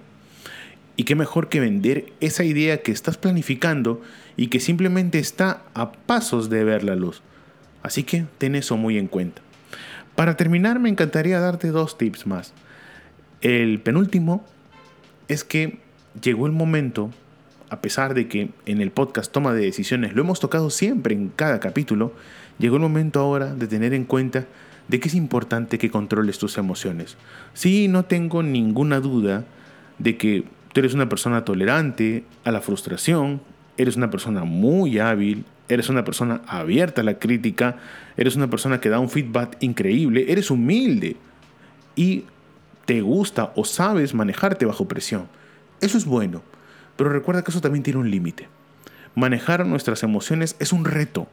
Y 0.96 1.04
qué 1.04 1.14
mejor 1.14 1.48
que 1.48 1.60
vender 1.60 2.12
esa 2.22 2.44
idea 2.44 2.82
que 2.82 2.92
estás 2.92 3.18
planificando 3.18 4.02
y 4.36 4.48
que 4.48 4.60
simplemente 4.60 5.20
está 5.20 5.62
a 5.76 5.92
pasos 5.92 6.50
de 6.50 6.64
ver 6.64 6.84
la 6.84 6.96
luz. 6.96 7.22
Así 7.84 8.04
que 8.04 8.26
ten 8.40 8.56
eso 8.56 8.78
muy 8.78 8.98
en 8.98 9.08
cuenta. 9.08 9.42
Para 10.16 10.36
terminar, 10.36 10.80
me 10.80 10.90
encantaría 10.90 11.40
darte 11.40 11.68
dos 11.68 12.00
tips 12.00 12.26
más. 12.26 12.54
El 13.42 13.80
penúltimo 13.80 14.44
es 15.28 15.44
que 15.44 15.78
llegó 16.20 16.48
el 16.48 16.54
momento, 16.54 17.12
a 17.70 17.82
pesar 17.82 18.16
de 18.16 18.28
que 18.28 18.50
en 18.66 18.82
el 18.82 18.90
podcast 18.90 19.32
Toma 19.32 19.54
de 19.54 19.62
Decisiones 19.66 20.16
lo 20.16 20.24
hemos 20.24 20.40
tocado 20.40 20.72
siempre 20.72 21.14
en 21.14 21.30
cada 21.30 21.60
capítulo, 21.60 22.14
Llegó 22.60 22.78
el 22.78 22.82
momento 22.82 23.20
ahora 23.20 23.54
de 23.54 23.68
tener 23.68 23.94
en 23.94 24.06
cuenta 24.06 24.46
de 24.88 25.00
que 25.00 25.10
es 25.10 25.16
importante 25.16 25.78
que 25.78 25.92
controles 25.92 26.40
tus 26.40 26.58
emociones. 26.58 27.18
Sí, 27.54 27.88
no 27.88 28.06
tengo 28.06 28.42
ninguna 28.42 29.00
duda 29.00 29.46
de 30.00 30.18
que 30.18 30.46
tú 30.74 30.80
eres 30.80 30.94
una 30.94 31.10
persona 31.10 31.46
tolerante 31.46 32.24
a 32.44 32.52
la 32.52 32.62
frustración, 32.62 33.42
eres 33.78 33.96
una 33.96 34.10
persona 34.10 34.44
muy 34.44 35.00
hábil, 35.00 35.46
eres 35.70 35.90
una 35.90 36.04
persona 36.04 36.42
abierta 36.48 37.02
a 37.02 37.04
la 37.04 37.20
crítica, 37.20 37.78
eres 38.16 38.36
una 38.36 38.50
persona 38.50 38.80
que 38.80 38.90
da 38.90 39.00
un 39.00 39.10
feedback 39.10 39.58
increíble, 39.60 40.26
eres 40.30 40.50
humilde 40.50 41.18
y 41.96 42.24
te 42.86 43.02
gusta 43.02 43.52
o 43.56 43.66
sabes 43.66 44.14
manejarte 44.14 44.66
bajo 44.66 44.88
presión. 44.88 45.28
Eso 45.82 45.98
es 45.98 46.06
bueno, 46.06 46.42
pero 46.96 47.10
recuerda 47.10 47.44
que 47.44 47.52
eso 47.52 47.62
también 47.62 47.84
tiene 47.84 48.00
un 48.00 48.10
límite. 48.10 48.48
Manejar 49.14 49.66
nuestras 49.66 50.04
emociones 50.04 50.56
es 50.60 50.72
un 50.72 50.86
reto 50.86 51.28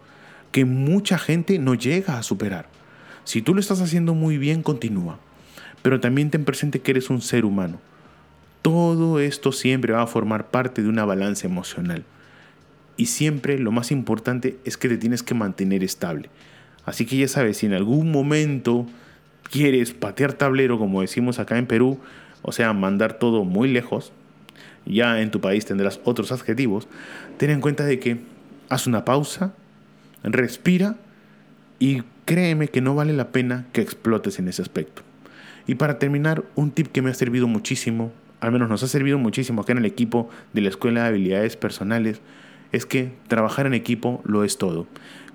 que 0.54 0.64
mucha 0.64 1.18
gente 1.18 1.58
no 1.58 1.74
llega 1.74 2.16
a 2.16 2.22
superar. 2.22 2.68
Si 3.24 3.42
tú 3.42 3.54
lo 3.54 3.60
estás 3.60 3.80
haciendo 3.80 4.14
muy 4.14 4.38
bien, 4.38 4.62
continúa. 4.62 5.18
Pero 5.82 5.98
también 5.98 6.30
ten 6.30 6.44
presente 6.44 6.78
que 6.80 6.92
eres 6.92 7.10
un 7.10 7.22
ser 7.22 7.44
humano. 7.44 7.80
Todo 8.62 9.18
esto 9.18 9.50
siempre 9.50 9.94
va 9.94 10.02
a 10.02 10.06
formar 10.06 10.52
parte 10.52 10.80
de 10.80 10.88
una 10.88 11.04
balanza 11.04 11.48
emocional. 11.48 12.04
Y 12.96 13.06
siempre 13.06 13.58
lo 13.58 13.72
más 13.72 13.90
importante 13.90 14.56
es 14.64 14.76
que 14.76 14.88
te 14.88 14.96
tienes 14.96 15.24
que 15.24 15.34
mantener 15.34 15.82
estable. 15.82 16.30
Así 16.84 17.04
que 17.04 17.16
ya 17.16 17.26
sabes, 17.26 17.56
si 17.56 17.66
en 17.66 17.74
algún 17.74 18.12
momento 18.12 18.86
quieres 19.50 19.92
patear 19.92 20.34
tablero, 20.34 20.78
como 20.78 21.00
decimos 21.00 21.40
acá 21.40 21.58
en 21.58 21.66
Perú, 21.66 21.98
o 22.42 22.52
sea, 22.52 22.72
mandar 22.74 23.14
todo 23.14 23.42
muy 23.42 23.68
lejos, 23.72 24.12
ya 24.86 25.20
en 25.20 25.32
tu 25.32 25.40
país 25.40 25.66
tendrás 25.66 25.98
otros 26.04 26.30
adjetivos, 26.30 26.86
ten 27.38 27.50
en 27.50 27.60
cuenta 27.60 27.84
de 27.84 27.98
que 27.98 28.20
haz 28.68 28.86
una 28.86 29.04
pausa, 29.04 29.52
respira 30.32 30.96
y 31.78 32.02
créeme 32.24 32.68
que 32.68 32.80
no 32.80 32.94
vale 32.94 33.12
la 33.12 33.30
pena 33.30 33.66
que 33.72 33.82
explotes 33.82 34.38
en 34.38 34.48
ese 34.48 34.62
aspecto. 34.62 35.02
Y 35.66 35.76
para 35.76 35.98
terminar, 35.98 36.44
un 36.54 36.70
tip 36.70 36.88
que 36.88 37.02
me 37.02 37.10
ha 37.10 37.14
servido 37.14 37.46
muchísimo, 37.46 38.12
al 38.40 38.52
menos 38.52 38.68
nos 38.68 38.82
ha 38.82 38.88
servido 38.88 39.18
muchísimo 39.18 39.62
acá 39.62 39.72
en 39.72 39.78
el 39.78 39.86
equipo 39.86 40.28
de 40.52 40.60
la 40.60 40.68
Escuela 40.68 41.02
de 41.02 41.08
Habilidades 41.08 41.56
Personales, 41.56 42.20
es 42.72 42.86
que 42.86 43.12
trabajar 43.28 43.66
en 43.66 43.74
equipo 43.74 44.20
lo 44.24 44.44
es 44.44 44.58
todo. 44.58 44.86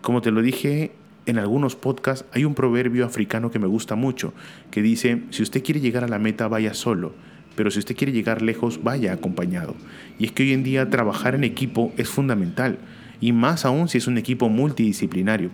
Como 0.02 0.21
te 0.21 0.32
lo 0.32 0.41
dije 0.41 0.91
en 1.25 1.39
algunos 1.39 1.75
podcasts, 1.75 2.25
hay 2.32 2.45
un 2.45 2.56
proverbio 2.56 3.06
africano 3.06 3.52
que 3.52 3.60
me 3.60 3.67
gusta 3.67 3.95
mucho, 3.95 4.34
que 4.71 4.82
dice, 4.82 5.23
si 5.30 5.43
usted 5.43 5.63
quiere 5.63 5.80
llegar 5.80 6.04
a 6.04 6.08
la 6.08 6.19
meta, 6.19 6.47
vaya 6.47 6.73
solo, 6.73 7.13
pero 7.56 7.71
si 7.71 7.80
usted 7.80 7.95
quiere 7.95 8.13
llegar 8.13 8.41
lejos, 8.41 8.84
vaya 8.84 9.13
acompañado. 9.13 9.75
Y 10.17 10.25
es 10.25 10.32
que 10.32 10.43
hoy 10.43 10.54
en 10.54 10.63
día 10.63 10.89
trabajar 10.89 11.36
en 11.36 11.43
equipo 11.43 11.91
es 11.97 12.10
fundamental, 12.10 12.80
y 13.21 13.32
más 13.32 13.65
aún 13.65 13.89
si 13.89 13.97
es 13.97 14.08
un 14.08 14.17
equipo 14.17 14.49
multidisciplinario. 14.49 15.49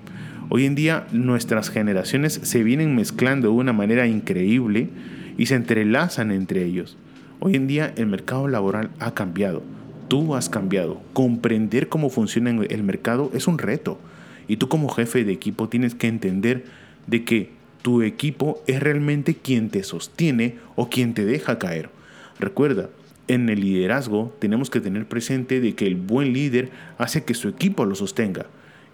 Hoy 0.49 0.65
en 0.65 0.75
día 0.75 1.07
nuestras 1.11 1.69
generaciones 1.69 2.39
se 2.43 2.63
vienen 2.63 2.95
mezclando 2.95 3.47
de 3.47 3.53
una 3.53 3.73
manera 3.73 4.07
increíble 4.07 4.89
y 5.37 5.47
se 5.47 5.55
entrelazan 5.55 6.31
entre 6.31 6.63
ellos. 6.63 6.97
Hoy 7.39 7.55
en 7.55 7.67
día 7.67 7.93
el 7.97 8.07
mercado 8.07 8.47
laboral 8.47 8.91
ha 8.99 9.13
cambiado. 9.13 9.63
Tú 10.07 10.35
has 10.35 10.49
cambiado. 10.49 11.01
Comprender 11.13 11.89
cómo 11.89 12.09
funciona 12.09 12.51
el 12.51 12.83
mercado 12.83 13.31
es 13.33 13.47
un 13.47 13.57
reto. 13.57 13.99
Y 14.47 14.57
tú 14.57 14.69
como 14.69 14.89
jefe 14.89 15.23
de 15.23 15.33
equipo 15.33 15.67
tienes 15.67 15.95
que 15.95 16.07
entender 16.07 16.65
de 17.07 17.23
que 17.23 17.49
tu 17.81 18.01
equipo 18.03 18.63
es 18.67 18.79
realmente 18.81 19.35
quien 19.35 19.69
te 19.69 19.83
sostiene 19.83 20.57
o 20.75 20.89
quien 20.89 21.13
te 21.13 21.25
deja 21.25 21.59
caer. 21.59 21.89
Recuerda, 22.39 22.89
en 23.27 23.49
el 23.49 23.61
liderazgo 23.61 24.35
tenemos 24.39 24.69
que 24.69 24.81
tener 24.81 25.07
presente 25.07 25.59
de 25.59 25.75
que 25.75 25.87
el 25.87 25.95
buen 25.95 26.33
líder 26.33 26.69
hace 26.97 27.23
que 27.23 27.33
su 27.33 27.49
equipo 27.49 27.85
lo 27.85 27.95
sostenga 27.95 28.45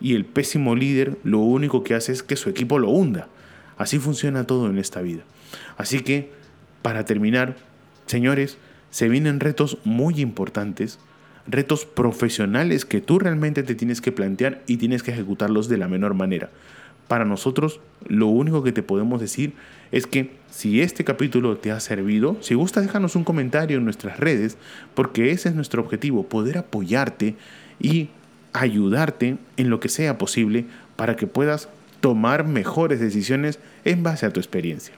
y 0.01 0.15
el 0.15 0.25
pésimo 0.25 0.75
líder 0.75 1.17
lo 1.23 1.39
único 1.39 1.83
que 1.83 1.93
hace 1.93 2.11
es 2.11 2.23
que 2.23 2.35
su 2.35 2.49
equipo 2.49 2.79
lo 2.79 2.89
hunda. 2.89 3.27
Así 3.77 3.99
funciona 3.99 4.45
todo 4.45 4.69
en 4.69 4.77
esta 4.77 5.01
vida. 5.01 5.21
Así 5.77 6.01
que, 6.01 6.31
para 6.81 7.05
terminar, 7.05 7.55
señores, 8.07 8.57
se 8.89 9.09
vienen 9.09 9.39
retos 9.39 9.77
muy 9.83 10.19
importantes, 10.19 10.99
retos 11.47 11.85
profesionales 11.85 12.85
que 12.85 13.01
tú 13.01 13.19
realmente 13.19 13.63
te 13.63 13.75
tienes 13.75 14.01
que 14.01 14.11
plantear 14.11 14.61
y 14.67 14.77
tienes 14.77 15.03
que 15.03 15.11
ejecutarlos 15.11 15.69
de 15.69 15.77
la 15.77 15.87
menor 15.87 16.13
manera. 16.13 16.49
Para 17.07 17.25
nosotros, 17.25 17.79
lo 18.07 18.27
único 18.27 18.63
que 18.63 18.71
te 18.71 18.83
podemos 18.83 19.19
decir 19.19 19.53
es 19.91 20.07
que 20.07 20.31
si 20.49 20.81
este 20.81 21.03
capítulo 21.03 21.57
te 21.57 21.71
ha 21.71 21.79
servido, 21.79 22.37
si 22.41 22.55
gusta 22.55 22.81
déjanos 22.81 23.15
un 23.15 23.23
comentario 23.23 23.77
en 23.77 23.83
nuestras 23.83 24.19
redes, 24.19 24.57
porque 24.93 25.31
ese 25.31 25.49
es 25.49 25.55
nuestro 25.55 25.81
objetivo, 25.81 26.23
poder 26.27 26.57
apoyarte 26.57 27.35
y 27.79 28.09
ayudarte 28.53 29.37
en 29.57 29.69
lo 29.69 29.79
que 29.79 29.89
sea 29.89 30.17
posible 30.17 30.65
para 30.95 31.15
que 31.15 31.27
puedas 31.27 31.69
tomar 31.99 32.45
mejores 32.45 32.99
decisiones 32.99 33.59
en 33.85 34.03
base 34.03 34.25
a 34.25 34.33
tu 34.33 34.39
experiencia. 34.39 34.93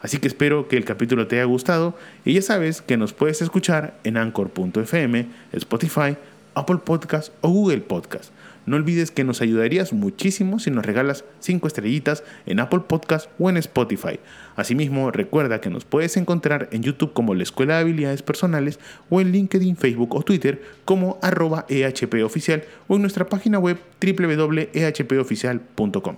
Así 0.00 0.18
que 0.18 0.28
espero 0.28 0.68
que 0.68 0.76
el 0.76 0.84
capítulo 0.84 1.26
te 1.26 1.36
haya 1.36 1.44
gustado 1.44 1.96
y 2.24 2.34
ya 2.34 2.42
sabes 2.42 2.82
que 2.82 2.96
nos 2.96 3.12
puedes 3.12 3.42
escuchar 3.42 3.98
en 4.04 4.16
anchor.fm, 4.16 5.26
Spotify, 5.52 6.16
Apple 6.54 6.78
Podcast 6.84 7.32
o 7.40 7.48
Google 7.50 7.80
Podcast. 7.80 8.30
No 8.66 8.76
olvides 8.76 9.10
que 9.12 9.24
nos 9.24 9.40
ayudarías 9.40 9.92
muchísimo 9.92 10.58
si 10.58 10.72
nos 10.72 10.84
regalas 10.84 11.24
5 11.38 11.68
estrellitas 11.68 12.24
en 12.46 12.58
Apple 12.58 12.80
Podcast 12.88 13.30
o 13.38 13.48
en 13.48 13.56
Spotify. 13.56 14.18
Asimismo, 14.56 15.12
recuerda 15.12 15.60
que 15.60 15.70
nos 15.70 15.84
puedes 15.84 16.16
encontrar 16.16 16.68
en 16.72 16.82
YouTube 16.82 17.12
como 17.12 17.36
la 17.36 17.44
Escuela 17.44 17.74
de 17.74 17.82
Habilidades 17.82 18.22
Personales 18.22 18.80
o 19.08 19.20
en 19.20 19.30
LinkedIn, 19.30 19.76
Facebook 19.76 20.16
o 20.16 20.22
Twitter 20.22 20.60
como 20.84 21.20
arroba 21.22 21.64
EHPoficial 21.68 22.64
o 22.88 22.96
en 22.96 23.02
nuestra 23.02 23.28
página 23.28 23.60
web 23.60 23.78
www.ehpoficial.com. 24.00 26.16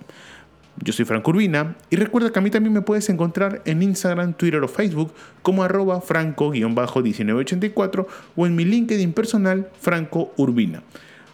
Yo 0.81 0.93
soy 0.93 1.03
Franco 1.05 1.31
Urbina 1.31 1.75
y 1.89 1.95
recuerda 1.97 2.31
que 2.31 2.39
a 2.39 2.41
mí 2.41 2.49
también 2.49 2.71
me 2.73 2.81
puedes 2.81 3.09
encontrar 3.09 3.61
en 3.65 3.83
Instagram, 3.83 4.33
Twitter 4.33 4.63
o 4.63 4.67
Facebook 4.67 5.13
como 5.41 5.63
arroba 5.63 6.01
franco-1984 6.01 8.07
o 8.35 8.47
en 8.47 8.55
mi 8.55 8.65
LinkedIn 8.65 9.13
personal 9.13 9.69
Franco 9.79 10.33
Urbina. 10.37 10.81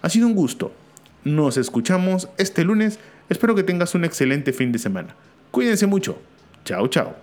Ha 0.01 0.09
sido 0.09 0.27
un 0.27 0.33
gusto. 0.33 0.73
Nos 1.25 1.57
escuchamos 1.57 2.29
este 2.37 2.63
lunes. 2.63 2.99
Espero 3.29 3.55
que 3.55 3.63
tengas 3.63 3.95
un 3.95 4.05
excelente 4.05 4.53
fin 4.53 4.71
de 4.71 4.77
semana. 4.77 5.15
Cuídense 5.49 5.87
mucho. 5.87 6.19
Chao, 6.63 6.87
chao. 6.87 7.15